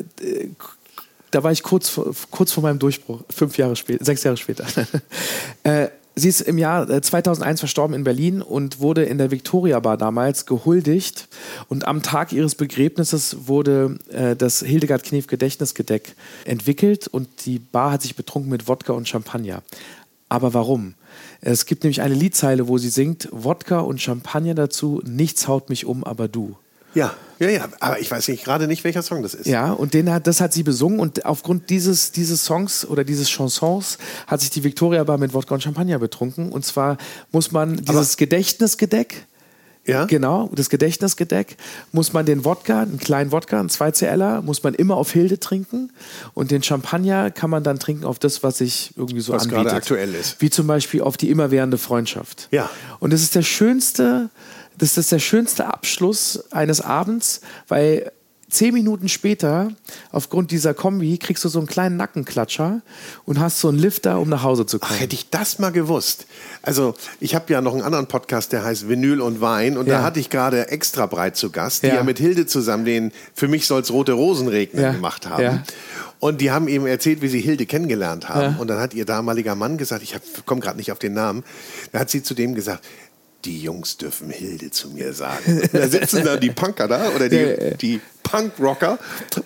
[1.30, 4.64] da war ich kurz vor, kurz vor meinem Durchbruch, fünf Jahre später, sechs Jahre später.
[5.62, 9.80] äh, sie ist im Jahr äh, 2001 verstorben in Berlin und wurde in der Victoria
[9.80, 11.28] Bar damals gehuldigt.
[11.68, 16.14] Und am Tag ihres Begräbnisses wurde äh, das Hildegard Knef Gedächtnisgedeck
[16.44, 19.62] entwickelt und die Bar hat sich betrunken mit Wodka und Champagner.
[20.28, 20.94] Aber warum?
[21.40, 25.86] Es gibt nämlich eine Liedzeile, wo sie singt: Wodka und Champagner dazu, nichts haut mich
[25.86, 26.56] um, aber du.
[26.94, 27.68] Ja, ja, ja.
[27.80, 29.46] Aber ich weiß nicht gerade nicht, welcher Song das ist.
[29.46, 33.30] Ja, und den hat, das hat sie besungen und aufgrund dieses, dieses Songs oder dieses
[33.30, 36.50] Chansons hat sich die Victoria Bar mit Wodka und Champagner betrunken.
[36.50, 36.96] Und zwar
[37.30, 39.26] muss man dieses Gedächtnisgedeck,
[39.86, 40.06] Ja?
[40.06, 41.56] genau, das Gedächtnisgedeck,
[41.92, 45.92] muss man den Wodka, einen kleinen Wodka, einen 2CLer, muss man immer auf Hilde trinken
[46.34, 49.64] und den Champagner kann man dann trinken auf das, was sich irgendwie so Was anbietet.
[49.64, 50.40] gerade aktuell ist.
[50.40, 52.48] Wie zum Beispiel auf die immerwährende Freundschaft.
[52.50, 52.68] Ja.
[52.98, 54.28] Und das ist der schönste,
[54.78, 58.12] das ist der schönste Abschluss eines Abends, weil
[58.50, 59.68] zehn Minuten später,
[60.10, 62.80] aufgrund dieser Kombi, kriegst du so einen kleinen Nackenklatscher
[63.26, 64.92] und hast so einen Lifter, um nach Hause zu kommen.
[64.96, 66.24] Ach, hätte ich das mal gewusst.
[66.62, 69.76] Also, ich habe ja noch einen anderen Podcast, der heißt Vinyl und Wein.
[69.76, 69.98] Und Ja.
[69.98, 71.96] da hatte ich gerade extra breit zu Gast, die Ja.
[71.96, 74.92] ja, mit Hilde zusammen den Für mich soll's rote Rosen regnen Ja.
[74.92, 75.62] gemacht haben.
[76.18, 78.56] Und die haben eben erzählt, wie sie Hilde kennengelernt haben.
[78.58, 80.16] Und dann hat ihr damaliger Mann gesagt, ich
[80.46, 81.44] komme gerade nicht auf den Namen,
[81.92, 82.82] da hat sie zu dem gesagt,
[83.44, 85.62] die Jungs dürfen Hilde zu mir sagen.
[85.72, 87.70] Da sitzen da die Punker da oder die, Ja, ja, ja.
[87.76, 88.98] die Punkrocker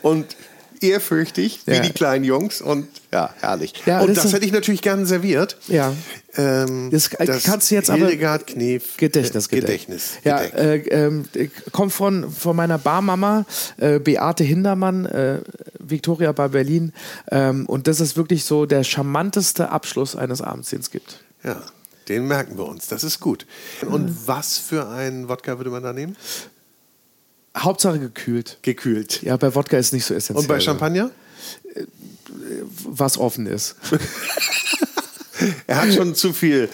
[0.03, 0.37] und
[0.81, 1.81] ehrfürchtig wie Ja.
[1.81, 3.75] die kleinen Jungs und ja, herrlich.
[3.87, 5.57] Ja, und das das, hätte ich natürlich gern serviert.
[5.69, 5.93] Ja.
[6.37, 9.67] Ähm, Das kannst du jetzt aber- Hildegard Knef Gedächtnisgedeck.
[9.67, 10.13] Gedächtnis.
[10.25, 10.87] Ja, Gedeck.
[10.91, 13.45] äh, äh, kommt von, von meiner Barmama,
[13.77, 15.39] äh, Beate Hindermann, äh,
[15.79, 16.93] Victoria Bar Berlin.
[17.31, 21.21] Ähm, und das ist wirklich so der charmanteste Abschluss eines Abends, den es gibt.
[21.45, 21.63] ja,
[22.09, 22.87] den merken wir uns.
[22.89, 23.47] Das ist gut.
[23.87, 26.17] Und was für einen Wodka würde man da nehmen?
[27.57, 28.59] Hauptsache gekühlt.
[28.63, 29.23] Gekühlt.
[29.23, 30.41] Ja, bei Wodka ist nicht so essentiell.
[30.43, 31.11] Und bei Champagner?
[32.85, 33.77] Was offen ist.
[35.67, 36.69] Er hat schon zu viel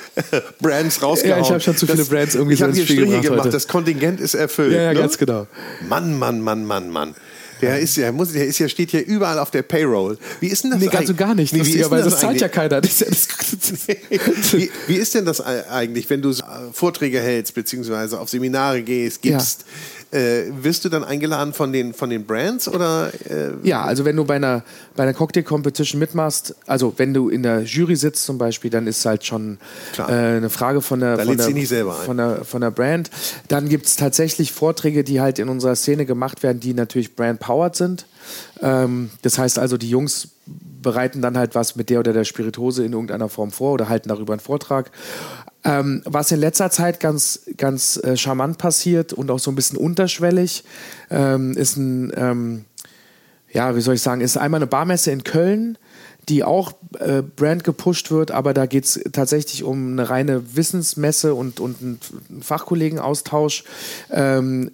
[0.60, 1.40] Brands rausgehauen.
[1.42, 3.44] Ja, ich hab schon zu viele Brands irgendwie Ich so habe ins hier Spiel gemacht.
[3.44, 3.50] heute.
[3.50, 4.72] Das Kontingent ist erfüllt.
[4.72, 5.00] Ja, ja, ne?
[5.00, 5.46] ganz genau.
[5.88, 7.14] Mann, Mann, Mann, Mann, Mann.
[7.60, 10.18] Der ist ja, muss, der ist ja, steht ja überall auf der Payroll.
[10.40, 11.52] Wie ist denn das Nee, ganz und gar nicht.
[11.52, 12.52] Nee, wie, ist denn das Das zahlt ja eigentlich?
[12.52, 12.80] keiner.
[12.80, 13.94] Das ja
[14.52, 16.34] wie, wie ist denn das eigentlich, wenn du äh,
[16.72, 19.64] Vorträge hältst, beziehungsweise auf Seminare gehst, gibst?
[20.10, 23.12] Äh, wirst du dann eingeladen von den, von den Brands oder?
[23.28, 24.62] Äh, Ja, also wenn du bei einer,
[24.96, 29.04] bei einer Cocktail-Competition mitmachst, also wenn du in der Jury sitzt zum Beispiel, dann ist
[29.04, 29.58] halt schon
[29.98, 32.06] äh, eine Frage von der, Da von, der, nicht selber ein.
[32.06, 33.10] von, der, von der Brand.
[33.48, 37.76] Dann gibt es tatsächlich Vorträge, die halt in unserer Szene gemacht werden, die natürlich brand-powered
[37.76, 38.06] sind.
[38.62, 40.28] Ähm, das heißt also, die Jungs
[40.80, 44.08] bereiten dann halt was mit der oder der Spirituose in irgendeiner Form vor oder halten
[44.08, 44.90] darüber einen Vortrag.
[45.64, 49.76] Ähm, was in letzter Zeit ganz, ganz äh, charmant passiert und auch so ein bisschen
[49.76, 50.64] unterschwellig,
[51.10, 52.64] ähm, ist ein, ähm,
[53.52, 55.76] ja, wie soll ich sagen, ist einmal eine Barmesse in Köln,
[56.28, 61.34] die auch äh, Brand gepusht wird, aber da geht es tatsächlich um eine reine Wissensmesse
[61.34, 62.00] und, und einen
[62.40, 63.64] Fachkollegenaustausch.
[64.10, 64.70] Ähm,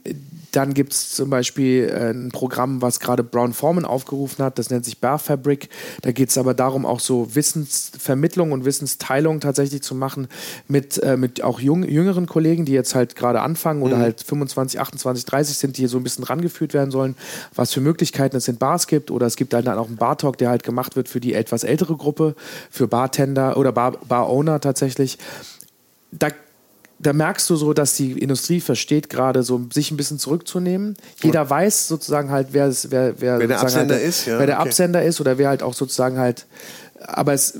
[0.56, 4.70] dann gibt es zum Beispiel äh, ein Programm, was gerade Brown Forman aufgerufen hat, das
[4.70, 5.68] nennt sich Bar Fabric.
[6.02, 10.28] Da geht es aber darum, auch so Wissensvermittlung und Wissensteilung tatsächlich zu machen
[10.68, 14.80] mit, äh, mit auch jung, jüngeren Kollegen, die jetzt halt gerade anfangen oder halt 25,
[14.80, 17.16] 28, 30 sind, die hier so ein bisschen rangeführt werden sollen,
[17.54, 19.10] was für Möglichkeiten es in Bars gibt.
[19.10, 21.64] Oder es gibt halt dann auch einen Bar-Talk, der halt gemacht wird für die etwas
[21.64, 22.36] ältere Gruppe,
[22.70, 25.18] für Bartender oder Bar- Bar-Owner tatsächlich.
[26.12, 26.28] Da
[27.06, 30.96] da merkst du so, dass die Industrie versteht gerade so, sich ein bisschen zurückzunehmen.
[31.22, 34.58] Jeder weiß sozusagen halt, wer, wer, wer, wer der Absender halt, ist, ja, wer der
[34.60, 34.68] okay.
[34.68, 36.46] Absender ist oder wer halt auch sozusagen halt,
[37.00, 37.58] aber es,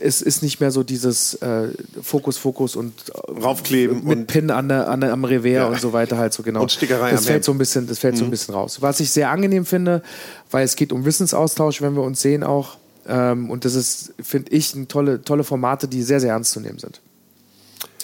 [0.00, 1.68] es ist nicht mehr so dieses äh,
[2.02, 5.66] Fokus, Fokus und äh, Raufkleben mit und- Pin an der, an der, am Revers Ja.
[5.66, 6.62] und so weiter halt so genau.
[6.62, 8.18] Und Stickerei das fällt so ein bisschen, das fällt Mhm.
[8.18, 8.80] so ein bisschen raus.
[8.80, 10.02] Was ich sehr angenehm finde,
[10.50, 12.76] weil es geht um Wissensaustausch, wenn wir uns sehen auch.
[13.08, 16.60] Ähm, und das ist, finde ich, ein tolle, tolle Formate, die sehr, sehr ernst zu
[16.60, 17.00] nehmen sind.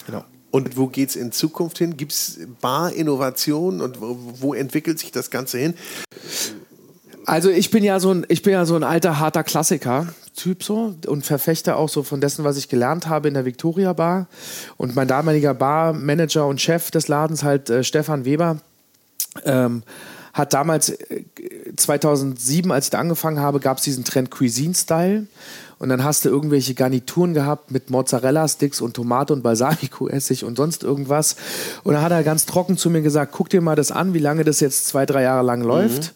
[0.07, 0.25] Genau.
[0.55, 1.97] Und wo geht es in Zukunft hin?
[1.97, 5.75] Gibt es Bar-Innovationen und wo, wo entwickelt sich das Ganze hin?
[7.27, 10.95] Also ich bin ja so ein, ich bin ja so ein alter, harter Klassiker-Typ so
[11.09, 14.29] und Verfechter auch so von dessen, was ich gelernt habe in der Victoria Bar.
[14.77, 18.61] Und mein damaliger Barmanager und Chef des Ladens, halt äh, Stefan Weber,
[19.45, 19.83] ähm,
[20.35, 21.25] hat damals äh,
[21.75, 25.27] 2007, als ich da angefangen habe, gab es diesen Trend Cuisine-Style.
[25.85, 30.83] Und dann hast du irgendwelche Garnituren gehabt mit Mozzarella-Sticks und Tomate und Balsamico-Essig und sonst
[30.83, 31.37] irgendwas.
[31.83, 34.19] Und dann hat er ganz trocken zu mir gesagt, guck dir mal das an, wie
[34.19, 36.15] lange das jetzt zwei, drei Jahre lang läuft.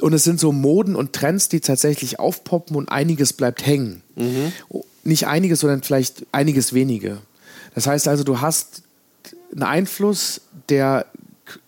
[0.00, 4.04] Und es sind so Moden und Trends, die tatsächlich aufpoppen und einiges bleibt hängen.
[4.68, 7.18] Oh, Nicht einiges, sondern vielleicht einiges wenige.
[7.74, 8.82] Das heißt also, du hast
[9.50, 11.06] einen Einfluss, der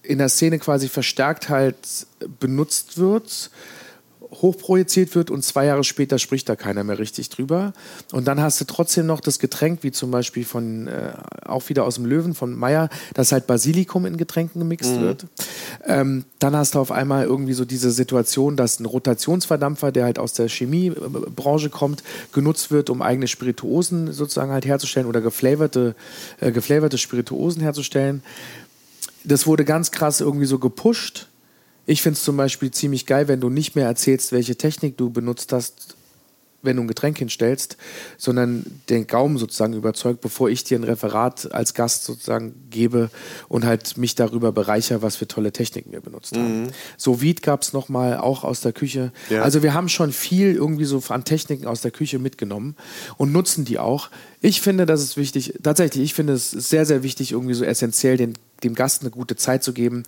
[0.04, 1.76] in der Szene quasi verstärkt halt
[2.38, 3.50] benutzt wird,
[4.42, 7.72] hochprojiziert wird und zwei Jahre später spricht da keiner mehr richtig drüber.
[8.12, 11.12] Und dann hast du trotzdem noch das Getränk, wie zum Beispiel von, äh,
[11.44, 15.26] auch wieder aus dem Löwen von Meyer, dass halt Basilikum in Getränken gemixt wird.
[15.86, 20.18] Ähm, dann hast du auf einmal irgendwie so diese Situation, dass ein Rotationsverdampfer, der halt
[20.18, 25.94] aus der Chemiebranche kommt, genutzt wird, um eigene Spirituosen sozusagen halt herzustellen oder geflaverte,
[26.40, 28.22] äh, geflaverte Spirituosen herzustellen.
[29.24, 31.28] Das wurde ganz krass irgendwie so gepusht.
[31.86, 35.10] Ich finde es zum Beispiel ziemlich geil, wenn du nicht mehr erzählst, welche Technik du
[35.10, 35.96] benutzt hast,
[36.64, 37.76] wenn du ein Getränk hinstellst,
[38.16, 43.10] sondern den Gaumen sozusagen überzeugt, bevor ich dir ein Referat als Gast sozusagen gebe
[43.48, 46.68] und halt mich darüber bereichere, was für tolle Techniken wir benutzt haben.
[46.96, 49.12] So Vide gab es nochmal auch aus der Küche.
[49.28, 49.42] Ja.
[49.42, 52.76] Also wir haben schon viel irgendwie so an Techniken aus der Küche mitgenommen
[53.18, 54.10] und nutzen die auch.
[54.40, 58.16] Ich finde, das ist wichtig, tatsächlich, ich finde es sehr, sehr wichtig, irgendwie so essentiell
[58.16, 60.04] den, dem Gast eine gute Zeit zu geben,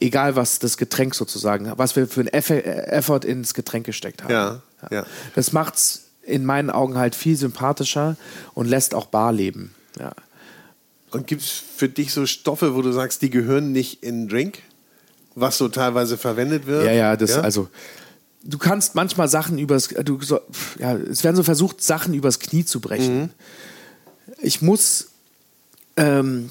[0.00, 4.32] egal was das Getränk sozusagen, was wir für einen Effe- Effort ins Getränk gesteckt haben.
[4.32, 5.06] Ja, ja.
[5.34, 8.16] Das macht's in meinen Augen halt viel sympathischer
[8.54, 9.74] und lässt auch bar leben.
[9.98, 10.12] Ja.
[11.10, 14.58] Und gibt es für dich so Stoffe, wo du sagst, die gehören nicht in Drink,
[15.34, 16.84] was so teilweise verwendet wird?
[16.84, 17.68] Ja, ja, das also.
[18.42, 20.40] Du kannst manchmal Sachen übers, du, so,
[20.78, 23.30] ja, es werden so versucht, Sachen übers Knie zu brechen.
[24.40, 25.08] Ich muss,
[25.96, 26.50] ähm,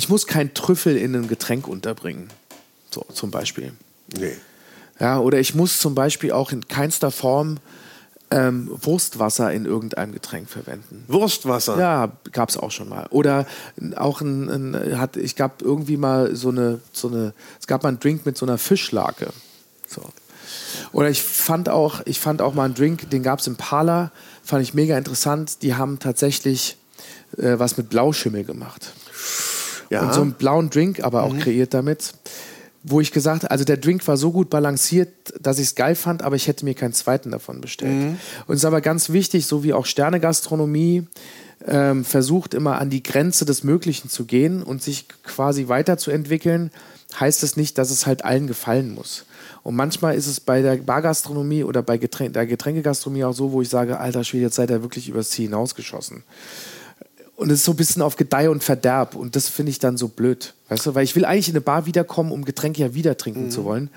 [0.00, 2.30] ich muss kein Trüffel in einem Getränk unterbringen,
[2.90, 3.74] so zum Beispiel.
[4.18, 4.32] Nee.
[4.98, 7.58] Ja, oder ich muss zum Beispiel auch in keinster Form
[8.30, 11.04] ähm, Wurstwasser in irgendeinem Getränk verwenden.
[11.06, 11.78] Wurstwasser.
[11.78, 13.08] Ja, gab es auch schon mal.
[13.10, 13.46] Oder
[13.96, 17.90] auch ein, ein hat, ich gab irgendwie mal so eine, so eine, es gab mal
[17.90, 19.34] einen Drink mit so einer Fischlake.
[19.86, 20.02] So.
[20.92, 24.12] Oder ich fand auch, ich fand auch mal einen Drink, den gab es im Parler,
[24.42, 25.60] fand ich mega interessant.
[25.60, 26.78] Die haben tatsächlich
[27.36, 28.94] äh, was mit Blauschimmel gemacht.
[29.90, 30.02] Ja.
[30.02, 32.14] Und so einen blauen Drink, aber auch kreiert damit.
[32.82, 36.22] Wo ich gesagt also der Drink war so gut balanciert, dass ich es geil fand,
[36.22, 38.16] aber ich hätte mir keinen zweiten davon bestellt.
[38.46, 41.06] Und es ist aber ganz wichtig, so wie auch Sternegastronomie
[41.66, 46.70] ähm, versucht immer an die Grenze des Möglichen zu gehen und sich quasi weiterzuentwickeln,
[47.18, 49.26] heißt es nicht, dass es halt allen gefallen muss.
[49.62, 53.60] Und manchmal ist es bei der Bargastronomie oder bei Getränk der Getränkegastronomie auch so, wo
[53.60, 56.22] ich sage, alter Schwede, jetzt seid ihr wirklich übers Ziel hinausgeschossen.
[57.40, 59.14] Und es ist so ein bisschen auf Gedeih und Verderb.
[59.14, 60.52] Und das finde ich dann so blöd.
[60.68, 63.46] Weißt du, weil ich will eigentlich in eine Bar wiederkommen, um Getränke ja wieder trinken
[63.46, 63.50] Mhm.
[63.50, 63.88] zu wollen.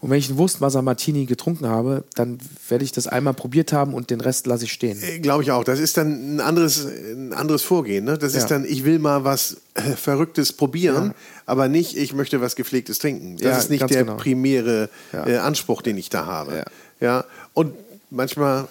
[0.00, 2.38] Und wenn ich einen Wurstwasser Martini getrunken habe, dann
[2.70, 4.98] werde ich das einmal probiert haben und den Rest lasse ich stehen.
[5.20, 5.62] Glaube ich auch.
[5.62, 8.06] Das ist dann ein anderes, ein anderes Vorgehen.
[8.06, 8.16] Ne?
[8.16, 8.48] Das ist Ja.
[8.48, 11.12] dann, ich will mal was äh, Verrücktes probieren,
[11.44, 13.36] aber nicht, ich möchte was Gepflegtes trinken.
[13.36, 14.16] Das Ja, ist nicht der genau.
[14.16, 15.26] primäre Ja.
[15.26, 16.56] äh, Anspruch, den ich da habe.
[16.56, 16.64] Ja.
[17.00, 17.24] Ja.
[17.52, 17.74] Und
[18.08, 18.68] manchmal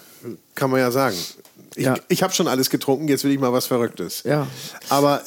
[0.56, 1.14] kann man ja sagen,
[1.76, 1.94] ich, Ja.
[2.08, 4.22] ich habe schon alles getrunken, jetzt will ich mal was Verrücktes.
[4.24, 4.46] Ja.
[4.88, 5.22] Aber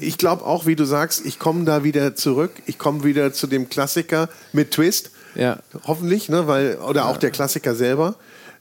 [0.00, 2.52] ich glaube auch, wie du sagst, ich komme da wieder zurück.
[2.66, 5.10] Ich komme wieder zu dem Klassiker mit Twist.
[5.34, 5.58] Ja.
[5.86, 6.46] Hoffentlich, ne?
[6.46, 8.14] Weil, oder auch der Klassiker selber.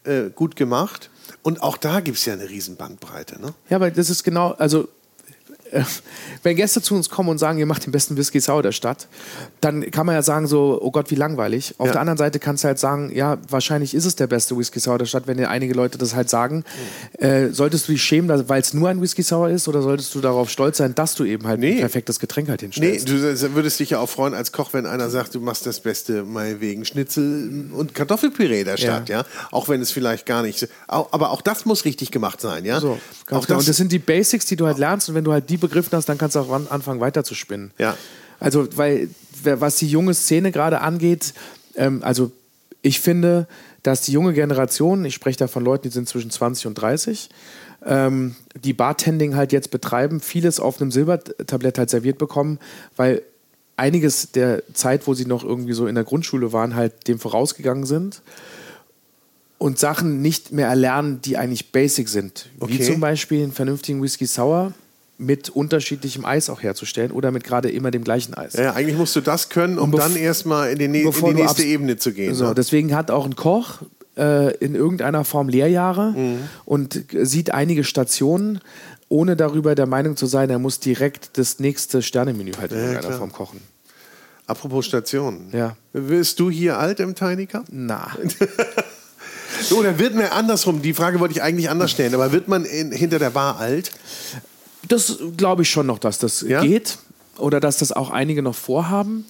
[0.03, 1.09] Äh, gut gemacht.
[1.43, 3.41] Und auch da gibt es ja eine riesen Bandbreite.
[3.41, 3.53] Ne?
[3.69, 4.87] Ja, aber das ist genau, also
[6.43, 9.07] wenn Gäste zu uns kommen und sagen, ihr macht den besten Whisky Sour der Stadt,
[9.61, 11.75] dann kann man ja sagen so, oh Gott, wie langweilig.
[11.77, 11.91] Auf Ja.
[11.93, 14.97] der anderen Seite kannst du halt sagen, ja, wahrscheinlich ist es der beste Whisky Sour
[14.97, 16.63] der Stadt, wenn dir einige Leute das halt sagen.
[17.17, 20.21] Äh, solltest du dich schämen, weil es nur ein Whisky Sour ist oder solltest du
[20.21, 21.73] darauf stolz sein, dass du eben halt Nee.
[21.73, 23.09] ein perfektes Getränk halt Nee, hinstellst?
[23.09, 25.79] du s- würdest dich ja auch freuen als Koch, wenn einer sagt, du machst das
[25.79, 29.23] Beste meinetwegen Schnitzel und Kartoffelpüree der Stadt, ja.
[29.51, 32.79] Auch wenn es vielleicht gar nicht, aber auch das muss richtig gemacht sein, ja.
[32.79, 33.41] So, auch genau.
[33.41, 35.56] das, Und das sind die Basics, die du halt lernst und wenn du halt die
[35.57, 37.71] Philosophie begriffen hast, dann kannst du auch an- anfangen weiterzuspinnen.
[37.77, 37.95] Ja.
[38.39, 39.09] Also, weil,
[39.43, 41.33] was die junge Szene gerade angeht,
[41.75, 42.31] ähm, also
[42.81, 43.47] ich finde,
[43.83, 47.29] dass die junge Generation, ich spreche da von Leuten, die sind zwischen 20 und 30,
[47.85, 52.59] ähm, die Bartending halt jetzt betreiben, vieles auf einem Silbertablett halt serviert bekommen,
[52.95, 53.21] weil
[53.77, 57.85] einiges der Zeit, wo sie noch irgendwie so in der Grundschule waren, halt dem vorausgegangen
[57.85, 58.21] sind
[59.59, 62.49] und Sachen nicht mehr erlernen, die eigentlich basic sind.
[62.57, 62.83] Wie Okay.
[62.83, 64.73] zum Beispiel einen vernünftigen Whisky Sour
[65.17, 68.53] mit unterschiedlichem Eis auch herzustellen oder mit gerade immer dem gleichen Eis.
[68.53, 71.63] Ja, eigentlich musst du das können, um dann erstmal in die, ne in die nächste
[71.63, 72.35] Ebene zu gehen.
[72.35, 72.53] So, ne?
[72.55, 73.79] deswegen hat auch ein Koch
[74.15, 76.39] äh, in irgendeiner Form Lehrjahre Mhm.
[76.65, 78.59] und sieht einige Stationen,
[79.09, 83.07] ohne darüber der Meinung zu sein, er muss direkt das nächste Sternemenü halt in irgendeiner
[83.07, 83.17] klar.
[83.19, 83.61] Form kochen.
[84.45, 85.49] Apropos Stationen.
[85.51, 85.75] Ja.
[85.93, 87.65] Bist du hier alt im Tiny Cup?
[87.71, 88.11] Na,
[89.77, 92.91] Oder wird mir andersrum, die Frage wollte ich eigentlich anders stellen, aber wird man in,
[92.91, 93.91] hinter der Bar alt?
[94.91, 96.61] Das glaube ich schon noch, dass das Ja?
[96.61, 96.97] geht
[97.37, 99.25] oder dass das auch einige noch vorhaben.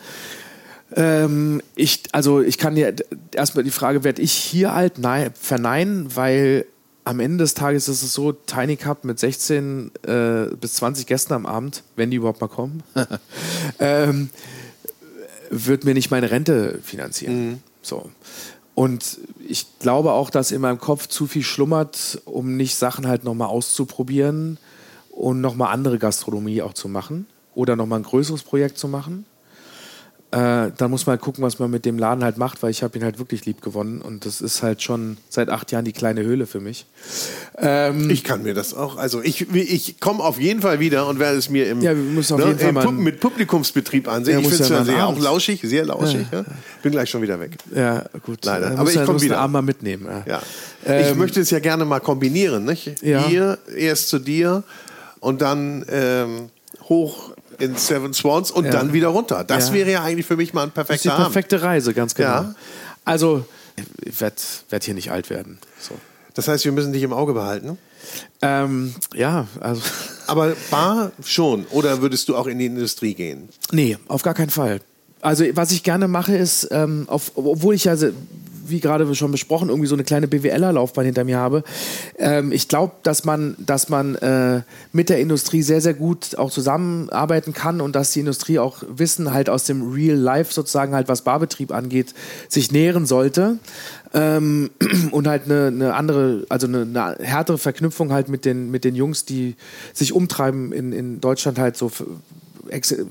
[0.96, 2.96] Ähm, ich, also ich kann dir
[3.34, 5.00] erstmal die Frage, werde ich hier alt?
[5.00, 6.66] Nein, verneinen, weil
[7.04, 11.34] am Ende des Tages ist es so, Tiny Cup mit 16 äh, bis 20 Gästen
[11.34, 12.84] am Abend, wenn die überhaupt mal kommen,
[13.80, 14.30] ähm,
[15.50, 17.64] wird mir nicht meine Rente finanzieren.
[17.82, 18.10] So.
[18.76, 23.24] Und ich glaube auch, dass in meinem Kopf zu viel schlummert, um nicht Sachen halt
[23.24, 24.58] nochmal auszuprobieren
[25.18, 29.26] und nochmal andere Gastronomie auch zu machen oder nochmal ein größeres Projekt zu machen.
[30.30, 32.84] Äh, dann muss man halt gucken, was man mit dem Laden halt macht, weil ich
[32.84, 35.94] habe ihn halt wirklich lieb gewonnen und das ist halt schon seit acht Jahren die
[35.94, 36.86] kleine Höhle für mich.
[37.58, 38.98] Ähm, Ich kann mir das auch.
[38.98, 42.24] Also ich, ich komme auf jeden Fall wieder und werde es mir im, Ja, wir
[42.24, 44.34] Fall im Pub mit Publikumsbetrieb ansehen.
[44.34, 46.28] Ja, ich finde es ja sehr, auch lauschig, sehr lauschig.
[46.30, 46.44] Ja.
[46.84, 47.52] Bin gleich schon wieder weg.
[47.74, 48.44] ja, gut.
[48.44, 48.70] Leider.
[48.72, 49.40] Dann Aber ich komm muss den wieder.
[49.40, 50.08] Abend mal mitnehmen.
[50.26, 50.42] Ja.
[50.86, 51.00] Ja.
[51.00, 52.66] ich Ähm, möchte es ja gerne mal kombinieren.
[52.66, 53.02] Nicht?
[53.02, 53.26] Ja.
[53.28, 54.64] Hier erst zu dir
[55.20, 56.50] und dann ähm,
[56.90, 58.72] hoch in Seven Swans und Ja.
[58.72, 59.44] dann wieder runter.
[59.44, 59.74] Das Ja.
[59.76, 61.26] wäre ja eigentlich für mich mal ein Das ist perfekter die Abend.
[61.26, 62.30] perfekte Reise, ganz genau.
[62.30, 62.56] Ja.
[63.06, 63.46] Also,
[64.04, 64.36] ich werde
[64.70, 65.60] werd hier nicht alt werden.
[65.80, 65.96] So.
[66.34, 67.78] Das heißt, wir müssen dich im Auge behalten.
[68.42, 69.82] Ähm, ja, also.
[70.28, 71.66] Aber Bar schon.
[71.72, 73.50] Oder würdest du auch in die Industrie gehen?
[73.72, 74.82] Nee, auf gar keinen Fall.
[75.22, 77.96] Also, was ich gerne mache, ist, ähm, auf, obwohl ich ja,
[78.70, 81.64] wie gerade schon besprochen, irgendwie so eine kleine BWLer-Laufbahn hinter mir habe.
[82.18, 84.62] Ähm, ich glaube, dass man, dass man äh,
[84.92, 89.34] mit der Industrie sehr, sehr gut auch zusammenarbeiten kann und dass die Industrie auch Wissen
[89.34, 92.14] halt aus dem Real Life sozusagen halt, was Barbetrieb angeht,
[92.50, 93.60] sich nähren sollte.
[94.14, 94.70] Ähm,
[95.12, 98.96] und halt eine, eine andere, also eine, eine härtere Verknüpfung halt mit den, mit den
[98.96, 99.56] Jungs, die
[99.94, 101.92] sich umtreiben in, in Deutschland halt so,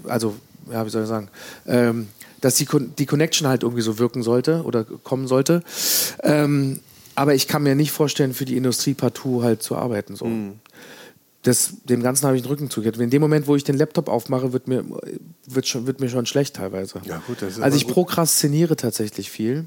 [0.09, 0.35] also,
[0.71, 1.29] ja, wie soll ich sagen,
[1.67, 2.09] ähm,
[2.41, 2.67] dass die,
[2.99, 5.63] die Connection halt irgendwie so wirken sollte oder kommen sollte.
[6.23, 6.81] Ähm,
[7.15, 10.17] aber ich kann mir nicht vorstellen, für die Industrie partout halt zu arbeiten.
[10.17, 10.31] So.
[11.43, 13.01] Das, dem Ganzen habe ich den Rücken zugekehrt.
[13.01, 14.85] In dem Moment, wo ich den Laptop aufmache, wird mir,
[15.47, 17.01] wird schon, wird mir schon schlecht teilweise.
[17.05, 17.95] Ja, gut, also ich gut.
[17.95, 19.67] prokrastiniere tatsächlich viel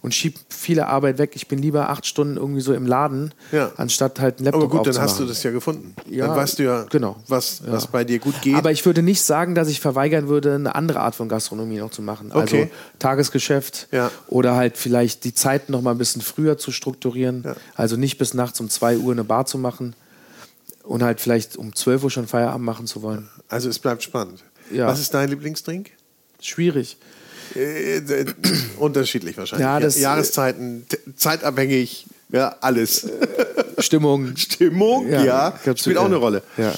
[0.00, 1.32] und schiebe viele Arbeit weg.
[1.34, 3.72] Ich bin lieber acht Stunden irgendwie so im Laden, Ja.
[3.76, 5.94] anstatt halt einen Laptop Aber gut, dann hast du das ja gefunden.
[6.08, 7.16] Ja, dann weißt du ja, genau.
[7.26, 7.72] was, Ja.
[7.72, 8.54] was bei dir gut geht.
[8.54, 11.90] Aber ich würde nicht sagen, dass ich verweigern würde, eine andere Art von Gastronomie noch
[11.90, 12.30] zu machen.
[12.32, 12.38] Okay.
[12.62, 13.88] Also Tagesgeschäft
[14.28, 17.44] oder halt vielleicht die Zeiten noch mal ein bisschen früher zu strukturieren.
[17.74, 19.94] Also nicht bis nachts um 2 Uhr eine Bar zu machen
[20.84, 23.28] und halt vielleicht um 12 Uhr schon Feierabend machen zu wollen.
[23.48, 24.44] also es bleibt spannend.
[24.70, 24.86] Ja.
[24.86, 25.90] Was ist dein Lieblingsdrink?
[26.40, 26.98] Schwierig.
[27.56, 28.26] Äh, äh,
[28.78, 29.64] unterschiedlich wahrscheinlich.
[29.64, 30.86] Ja, das- Jahreszeiten,
[31.16, 33.08] zeitabhängig, ja, alles.
[33.78, 34.32] Stimmung.
[34.36, 36.42] Stimmung, ja, gibt's- spielt auch eine Rolle.
[36.56, 36.72] Ja.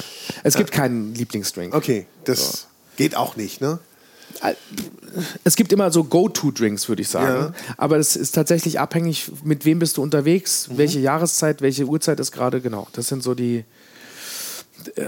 [0.45, 1.75] Es gibt keinen Lieblingsdrink.
[1.75, 2.67] Okay, das
[2.97, 3.79] geht auch nicht, ne?
[5.43, 7.53] Es gibt immer so Go-To-Drinks, würde ich sagen.
[7.77, 10.79] Aber es ist tatsächlich abhängig, mit wem bist du unterwegs, Mhm.
[10.79, 12.87] welche Jahreszeit, welche Uhrzeit ist gerade, genau.
[12.93, 13.65] Das sind so die,
[14.95, 15.03] äh,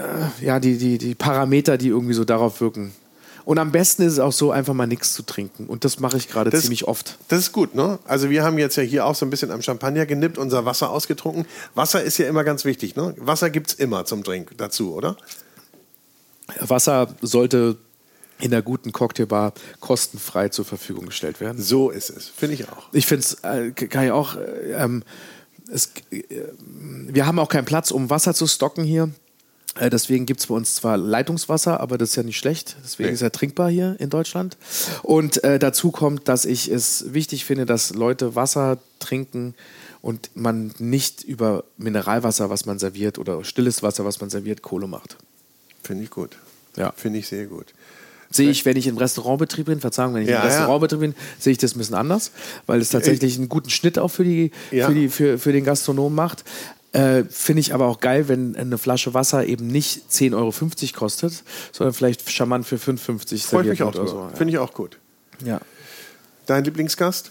[0.44, 2.92] ja, die, die, die Parameter, die irgendwie so darauf wirken.
[3.44, 5.66] Und am besten ist es auch so, einfach mal nichts zu trinken.
[5.66, 7.18] Und das mache ich gerade ziemlich oft.
[7.28, 7.98] Das ist gut, ne?
[8.04, 10.90] Also wir haben jetzt ja hier auch so ein bisschen am Champagner genippt, unser Wasser
[10.90, 11.46] ausgetrunken.
[11.74, 13.14] Wasser ist ja immer ganz wichtig, ne?
[13.18, 15.16] Wasser gibt es immer zum Drink dazu, oder?
[16.60, 17.76] Wasser sollte
[18.42, 21.62] in der guten Cocktailbar kostenfrei zur Verfügung gestellt werden.
[21.62, 22.88] So ist es, finde ich auch.
[22.92, 25.04] Ich finde es, äh, kann ich auch, äh, ähm,
[25.70, 26.24] es, äh,
[26.58, 29.10] wir haben auch keinen Platz, um Wasser zu stocken hier.
[29.78, 32.76] Äh, deswegen gibt es bei uns zwar Leitungswasser, aber das ist ja nicht schlecht.
[32.84, 33.14] Deswegen Nee.
[33.14, 34.56] ist er trinkbar hier in Deutschland.
[35.02, 39.54] Und äh, dazu kommt, dass ich es wichtig finde, dass Leute Wasser trinken
[40.02, 44.86] und man nicht über Mineralwasser, was man serviert, oder stilles Wasser, was man serviert, Kohle
[44.86, 45.16] macht.
[45.82, 46.36] Finde ich gut.
[46.76, 46.92] Ja.
[46.96, 47.66] Finde ich sehr gut.
[48.30, 50.48] Sehe ich, wenn ich im Restaurantbetrieb bin, Verzeihung, wenn ich Ja, im ja.
[50.48, 52.30] Restaurantbetrieb bin, sehe ich das ein bisschen anders,
[52.66, 54.86] weil es tatsächlich einen guten Schnitt auch für, die, Ja.
[54.88, 56.44] für, die, für, für den Gastronomen macht.
[56.92, 60.52] Äh, Finde ich aber auch geil, wenn eine Flasche Wasser eben nicht 10,50 Euro
[60.98, 64.28] kostet, sondern vielleicht charmant für 5,50 Freue ich mich auch oder so.
[64.34, 64.98] Finde ich auch gut.
[65.44, 65.60] Ja.
[66.46, 67.30] Dein Lieblingsgast?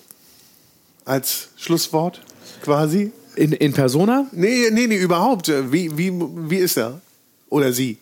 [1.05, 2.21] Als Schlusswort
[2.63, 3.11] quasi?
[3.35, 4.27] In, in Persona?
[4.31, 5.47] Nee, nee, nee, überhaupt.
[5.47, 6.99] Wie, wie, wie ist er?
[7.49, 7.97] Oder sie?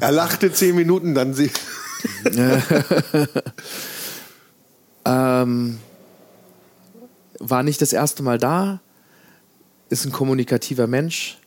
[0.00, 1.50] er lachte zehn Minuten, dann sie.
[5.04, 5.78] Ähm,
[7.40, 8.80] war nicht das erste Mal da,
[9.88, 11.38] ist ein kommunikativer Mensch,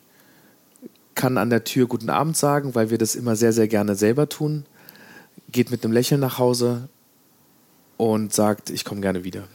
[1.16, 4.28] kann an der Tür guten Abend sagen, weil wir das immer sehr, sehr gerne selber
[4.28, 4.66] tun,
[5.52, 6.90] geht mit einem Lächeln nach Hause
[7.98, 9.48] und sagt, ich komme gerne wieder.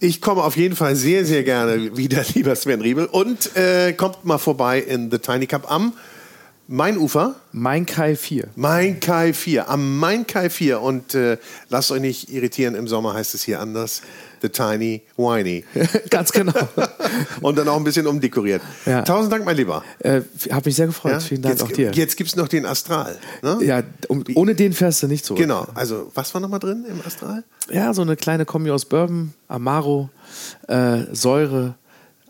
[0.00, 3.06] Ich komme auf jeden Fall sehr, sehr gerne wieder, lieber Sven Riebel.
[3.06, 5.92] Und äh, kommt mal vorbei in The Tiny Cup am
[6.68, 7.36] Mainufer.
[7.52, 8.48] Mein Kai 4.
[8.56, 10.80] Main Kai 4, am Main Kai 4.
[10.80, 11.38] Und äh,
[11.68, 14.02] lasst euch nicht irritieren, im Sommer heißt es hier anders.
[14.42, 15.64] The Tiny Whiny.
[16.10, 16.52] Ganz genau.
[17.40, 18.60] Und dann auch ein bisschen umdekoriert.
[18.84, 19.02] Ja.
[19.02, 19.82] Tausend Dank, mein Lieber.
[20.00, 21.12] äh, Habe mich sehr gefreut.
[21.12, 21.20] Ja?
[21.20, 21.92] Vielen Dank jetzt, auch dir.
[21.92, 23.16] Jetzt gibt es noch den Astral.
[23.42, 23.58] Ne?
[23.62, 25.40] Ja, um, ohne den fährst du nicht zurück.
[25.40, 25.66] Genau.
[25.74, 27.44] Also, was war nochmal drin im Astral?
[27.70, 30.10] Ja, so eine kleine Kombi aus Bourbon, Amaro,
[30.68, 31.74] äh, Säure,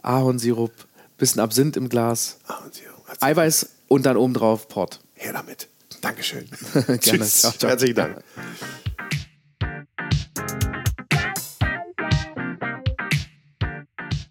[0.03, 0.73] Ahornsirup,
[1.19, 5.01] bisschen Absinth im Glas, Ah, hat's- Eiweiß und dann obendrauf Port.
[5.15, 5.69] Her damit.
[6.01, 6.49] Dankeschön.
[6.73, 6.99] Gerne.
[6.99, 7.41] Tschüss.
[7.41, 7.71] Ciao, ciao.
[7.71, 8.23] Herzlichen Dank.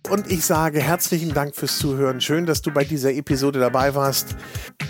[0.10, 2.22] Und ich sage herzlichen Dank fürs Zuhören.
[2.22, 4.36] Schön, dass du bei dieser Episode dabei warst.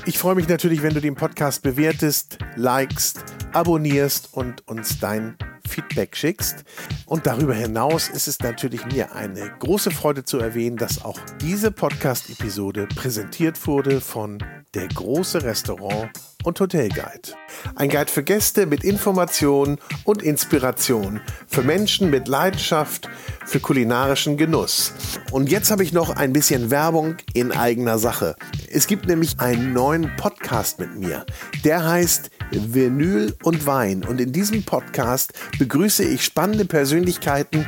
[0.06, 3.24] Ich freue mich natürlich, wenn du den Podcast bewertest, likest,
[3.56, 5.38] abonnierst und uns dein
[5.68, 6.64] Feedback schickst.
[7.06, 11.72] Und darüber hinaus ist es natürlich mir eine große Freude zu erwähnen, dass auch diese
[11.72, 14.40] Podcast-Episode präsentiert wurde von
[14.76, 16.10] der große Restaurant
[16.44, 17.34] und Hotelguide.
[17.76, 23.10] Ein Guide für Gäste mit Informationen und Inspiration, für Menschen mit Leidenschaft,
[23.46, 24.94] für kulinarischen Genuss.
[25.32, 28.36] Und jetzt habe ich noch ein bisschen Werbung in eigener Sache.
[28.70, 31.26] Es gibt nämlich einen neuen Podcast mit mir.
[31.64, 34.04] Der heißt Vinyl und Wein.
[34.04, 37.66] Und in diesem Podcast begrüße ich spannende Persönlichkeiten,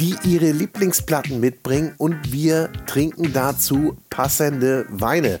[0.00, 5.40] die ihre Lieblingsplatten mitbringen und wir trinken dazu passende Weine.